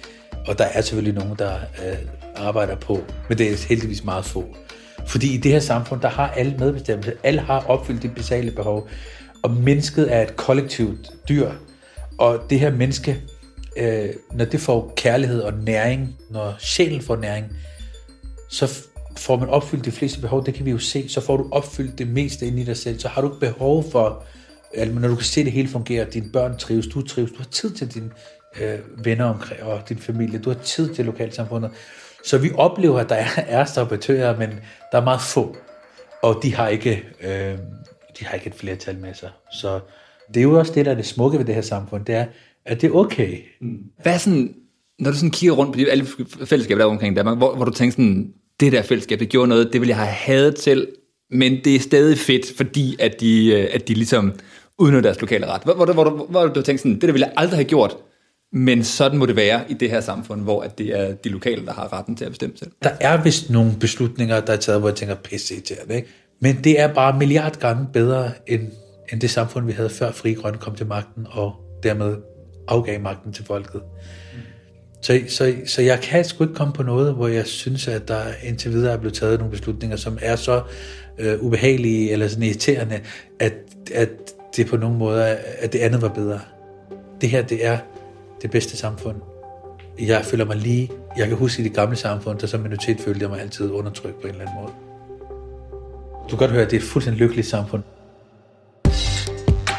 Og 0.47 0.59
der 0.59 0.65
er 0.65 0.81
selvfølgelig 0.81 1.15
nogen, 1.15 1.39
der 1.39 1.55
øh, 1.55 1.97
arbejder 2.35 2.77
på, 2.77 3.05
men 3.29 3.39
det 3.39 3.53
er 3.53 3.67
heldigvis 3.69 4.05
meget 4.05 4.25
få. 4.25 4.57
Fordi 5.07 5.35
i 5.35 5.37
det 5.37 5.53
her 5.53 5.61
samfund, 5.61 6.01
der 6.01 6.09
har 6.09 6.29
alle 6.29 6.57
medbestemmelse. 6.59 7.13
Alle 7.23 7.41
har 7.41 7.65
opfyldt 7.69 8.03
de 8.03 8.09
basale 8.09 8.51
behov. 8.51 8.89
Og 9.43 9.51
mennesket 9.51 10.15
er 10.15 10.23
et 10.23 10.37
kollektivt 10.37 11.11
dyr. 11.29 11.51
Og 12.19 12.41
det 12.51 12.61
her 12.61 12.71
menneske, 12.71 13.21
øh, 13.77 14.09
når 14.33 14.45
det 14.45 14.61
får 14.61 14.93
kærlighed 14.97 15.41
og 15.41 15.53
næring, 15.53 16.17
når 16.31 16.55
sjælen 16.59 17.01
får 17.01 17.17
næring, 17.17 17.47
så 18.51 18.85
får 19.17 19.37
man 19.37 19.49
opfyldt 19.49 19.85
de 19.85 19.93
fleste 19.93 20.21
behov, 20.21 20.47
det 20.47 20.55
kan 20.55 20.65
vi 20.65 20.71
jo 20.71 20.79
se, 20.79 21.09
så 21.09 21.21
får 21.21 21.37
du 21.37 21.49
opfyldt 21.51 21.99
det 21.99 22.09
meste 22.09 22.47
ind 22.47 22.59
i 22.59 22.65
dig 22.65 22.77
selv, 22.77 22.99
så 22.99 23.09
har 23.09 23.21
du 23.21 23.29
ikke 23.29 23.41
behov 23.41 23.85
for, 23.93 24.25
altså 24.75 24.99
når 24.99 25.09
du 25.09 25.15
kan 25.15 25.25
se 25.25 25.45
det 25.45 25.53
hele 25.53 25.69
fungere, 25.69 26.05
dine 26.05 26.31
børn 26.33 26.57
trives, 26.59 26.87
du 26.87 27.03
trives, 27.03 27.31
du 27.31 27.37
har 27.37 27.45
tid 27.45 27.71
til 27.71 27.95
dine 27.95 28.11
øh, 28.61 29.05
venner 29.05 29.25
omkring, 29.25 29.63
og 29.63 29.89
din 29.89 29.99
familie, 29.99 30.39
du 30.39 30.51
har 30.51 30.59
tid 30.59 30.95
til 30.95 31.05
lokalsamfundet. 31.05 31.71
Så 32.25 32.39
vi 32.39 32.51
oplever, 32.55 32.99
at 32.99 33.09
der 33.09 33.15
er, 33.15 33.29
er 33.61 33.65
sabotører, 33.65 34.39
men 34.39 34.51
der 34.93 35.01
er 35.01 35.05
meget 35.05 35.21
få, 35.21 35.57
og 36.23 36.41
de 36.43 36.55
har 36.55 36.69
ikke, 36.69 37.05
øh, 37.23 37.59
de 38.19 38.25
har 38.25 38.35
ikke 38.35 38.47
et 38.47 38.55
flertal 38.55 38.99
med 38.99 39.15
sig. 39.15 39.31
Så 39.53 39.81
det 40.29 40.37
er 40.37 40.43
jo 40.43 40.59
også 40.59 40.73
det, 40.73 40.87
der 40.87 40.93
er 40.93 40.97
det 40.97 41.07
smukke 41.07 41.39
ved 41.39 41.45
det 41.45 41.55
her 41.55 41.63
samfund, 41.63 42.05
det 42.05 42.15
er, 42.15 42.27
at 42.65 42.81
det 42.81 42.89
er 42.89 42.95
okay. 42.95 43.39
Mm. 43.61 43.79
Hvad 44.03 44.19
sådan, 44.19 44.55
når 44.99 45.11
du 45.11 45.17
sådan 45.17 45.31
kigger 45.31 45.55
rundt 45.55 45.73
på 45.73 45.79
de 45.79 45.91
alle 45.91 46.07
fællesskaber 46.45 46.83
der 46.83 46.91
omkring 46.91 47.17
Danmark, 47.17 47.39
hvor, 47.39 47.57
hvor 47.57 47.65
du 47.65 47.71
tænker 47.71 47.93
sådan, 47.93 48.33
det 48.61 48.73
der 48.73 48.83
fællesskab, 48.83 49.21
det 49.21 49.29
gjorde 49.29 49.49
noget, 49.49 49.73
det 49.73 49.81
ville 49.81 49.91
jeg 49.91 49.97
have 49.97 50.09
hadet 50.09 50.57
til, 50.57 50.87
men 51.31 51.65
det 51.65 51.75
er 51.75 51.81
stadig 51.81 52.19
fedt, 52.19 52.57
fordi 52.57 52.97
at 52.99 53.21
de, 53.21 53.53
øh, 53.53 53.69
at 53.73 53.89
de 53.89 53.95
ligesom 53.95 54.33
udnytter 54.79 55.03
deres 55.03 55.21
lokale 55.21 55.47
ret. 55.47 55.63
Hvor, 55.63 55.75
hvor, 55.75 55.93
hvor, 55.93 56.11
hvor, 56.11 56.27
hvor 56.27 56.47
du 56.47 56.63
tænker 56.63 56.79
sådan, 56.79 56.95
det 56.95 57.03
der 57.03 57.13
ville 57.13 57.27
jeg 57.27 57.35
aldrig 57.37 57.57
have 57.57 57.65
gjort, 57.65 57.97
men 58.53 58.85
sådan 58.85 59.19
må 59.19 59.27
det 59.27 59.37
være 59.37 59.65
i 59.69 59.75
det 59.75 59.91
her 59.91 60.01
samfund, 60.01 60.43
hvor 60.43 60.63
at 60.63 60.79
det 60.79 61.01
er 61.01 61.15
de 61.15 61.29
lokale, 61.29 61.67
der 61.67 61.73
har 61.73 61.93
retten 61.93 62.17
til 62.17 62.25
at 62.25 62.31
bestemme 62.31 62.57
selv. 62.57 62.71
Der 62.83 62.91
er 63.01 63.23
vist 63.23 63.51
nogle 63.51 63.73
beslutninger, 63.81 64.41
der 64.41 64.53
er 64.53 64.57
taget, 64.57 64.81
hvor 64.81 64.89
jeg 64.89 64.97
tænker, 64.97 65.15
pisse 65.15 65.61
til 65.61 65.77
ikke? 65.91 66.09
Men 66.41 66.65
det 66.65 66.81
er 66.81 66.95
bare 66.95 67.19
milliard 67.19 67.61
gange 67.61 67.87
bedre, 67.93 68.31
end, 68.47 68.63
end 69.13 69.21
det 69.21 69.31
samfund, 69.31 69.67
vi 69.67 69.73
havde 69.73 69.91
før 69.91 70.13
Fri 70.13 70.33
Grønne 70.33 70.59
kom 70.59 70.75
til 70.75 70.87
magten, 70.87 71.27
og 71.31 71.55
dermed 71.83 72.17
afgav 72.69 73.01
magten 73.01 73.33
til 73.33 73.45
folket. 73.45 73.83
Så, 75.05 75.21
så, 75.29 75.55
så 75.67 75.83
jeg 75.83 76.01
kan 76.01 76.25
sgu 76.25 76.45
ikke 76.45 76.55
komme 76.55 76.73
på 76.73 76.83
noget, 76.83 77.15
hvor 77.15 77.29
jeg 77.29 77.47
synes, 77.47 77.89
at 77.89 78.09
der 78.09 78.23
indtil 78.43 78.73
videre 78.73 78.93
er 78.93 78.97
blevet 78.97 79.15
taget 79.15 79.39
nogle 79.39 79.51
beslutninger, 79.51 79.97
som 79.97 80.19
er 80.23 80.37
så 80.37 80.63
øh, 81.19 81.41
ubehagelige 81.41 82.13
eller 82.13 82.29
sådan 82.29 82.43
irriterende, 82.43 83.01
at, 83.41 83.53
at 83.95 84.09
det 84.57 84.67
på 84.67 84.77
nogen 84.77 84.99
måde, 84.99 85.25
at 85.59 85.73
det 85.73 85.79
andet 85.79 86.03
var 86.03 86.09
bedre. 86.09 86.41
Det 87.21 87.31
her, 87.31 87.43
det 87.43 87.67
er 87.67 87.79
det 88.43 88.51
bedste 88.51 88.77
samfund. 88.77 89.17
Jeg 89.99 90.25
føler 90.25 90.45
mig 90.45 90.57
lige, 90.57 90.91
jeg 91.17 91.29
kan 91.29 91.37
huske 91.37 91.63
i 91.63 91.65
det 91.65 91.75
gamle 91.75 91.97
samfund, 91.97 92.39
der 92.39 92.47
som 92.47 92.61
minoritet 92.61 93.01
følte 93.01 93.21
jeg 93.23 93.31
mig 93.31 93.41
altid 93.41 93.71
undertrykt 93.71 94.21
på 94.21 94.27
en 94.27 94.35
eller 94.35 94.41
anden 94.41 94.57
måde. 94.61 94.73
Du 96.23 96.29
kan 96.29 96.39
godt 96.39 96.51
høre, 96.51 96.63
at 96.63 96.71
det 96.71 96.77
er 96.77 96.81
et 96.81 96.87
fuldstændig 96.87 97.21
lykkeligt 97.21 97.47
samfund. 97.47 97.83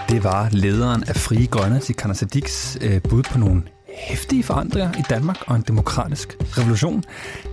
Det 0.10 0.24
var 0.24 0.50
lederen 0.52 1.04
af 1.08 1.16
Frie 1.16 1.48
Grønne, 1.48 1.82
Sikander 1.82 2.16
Sadiks, 2.16 2.78
øh, 2.82 3.02
bud 3.10 3.24
på 3.24 3.40
nogle 3.40 3.64
hæftige 3.96 4.44
forandringer 4.44 4.94
i 5.00 5.04
Danmark 5.10 5.38
og 5.48 5.56
en 5.56 5.62
demokratisk 5.62 6.38
revolution. 6.42 7.04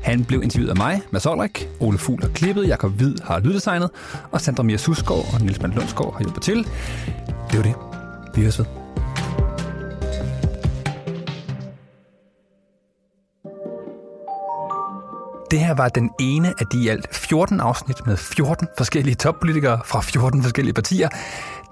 Han 0.03 0.25
blev 0.25 0.43
interviewet 0.43 0.71
af 0.71 0.77
mig, 0.77 1.03
Mads 1.11 1.27
Olrik, 1.27 1.69
Ole 1.81 1.99
Fugl 1.99 2.23
har 2.23 2.29
klippet, 2.29 2.69
Jakob 2.69 2.93
Hvid 2.93 3.15
har 3.25 3.41
lyddesignet, 3.41 3.91
og 4.31 4.41
Sandra 4.41 4.63
Mia 4.63 4.77
Susgaard 4.77 5.35
og 5.35 5.41
Niels 5.41 5.61
Mann 5.61 5.75
Lundsgaard 5.75 6.13
har 6.13 6.21
hjulpet 6.21 6.43
til. 6.43 6.67
Det 7.51 7.57
var 7.57 7.63
det. 7.63 7.75
Vi 8.35 8.43
høres 8.43 8.59
ved. 8.59 8.82
Det 15.53 15.61
her 15.61 15.75
var 15.75 15.89
den 15.89 16.11
ene 16.21 16.55
af 16.59 16.67
de 16.67 16.79
i 16.79 16.89
alt 16.89 17.17
14 17.17 17.61
afsnit 17.61 18.07
med 18.07 18.17
14 18.17 18.69
forskellige 18.77 19.15
toppolitikere 19.15 19.81
fra 19.85 20.01
14 20.01 20.43
forskellige 20.43 20.75
partier. 20.75 21.09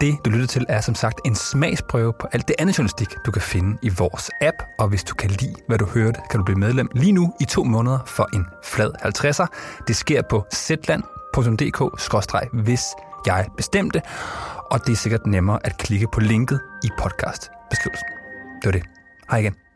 Det, 0.01 0.19
du 0.25 0.31
lytter 0.31 0.47
til, 0.47 0.67
er 0.69 0.81
som 0.81 0.95
sagt 0.95 1.21
en 1.25 1.35
smagsprøve 1.35 2.13
på 2.21 2.27
alt 2.33 2.49
det 2.49 2.57
andet 2.59 2.79
journalistik, 2.79 3.09
du 3.27 3.31
kan 3.31 3.43
finde 3.43 3.79
i 3.83 3.89
vores 3.89 4.31
app. 4.41 4.57
Og 4.79 4.89
hvis 4.89 5.05
du 5.05 5.15
kan 5.15 5.31
lide, 5.31 5.55
hvad 5.69 5.79
du 5.79 5.87
hørte, 5.87 6.21
kan 6.31 6.39
du 6.39 6.45
blive 6.45 6.59
medlem 6.59 6.89
lige 6.95 7.13
nu 7.13 7.33
i 7.41 7.45
to 7.45 7.65
måneder 7.65 7.99
for 8.07 8.29
en 8.35 8.47
flad 8.65 8.91
50'er. 9.05 9.47
Det 9.89 9.97
sker 9.97 10.23
på 10.23 10.47
zland.dk-hvis 10.55 12.07
jeg 13.27 13.47
bestemte, 13.57 14.03
og 14.71 14.87
det 14.87 14.93
er 14.93 14.97
sikkert 14.97 15.27
nemmere 15.27 15.59
at 15.65 15.79
klikke 15.79 16.07
på 16.13 16.21
linket 16.21 16.61
i 16.85 16.89
podcastbeskrivelsen. 16.99 18.07
Det 18.63 18.65
var 18.65 18.73
det. 18.73 18.83
Hej 19.31 19.39
igen. 19.39 19.70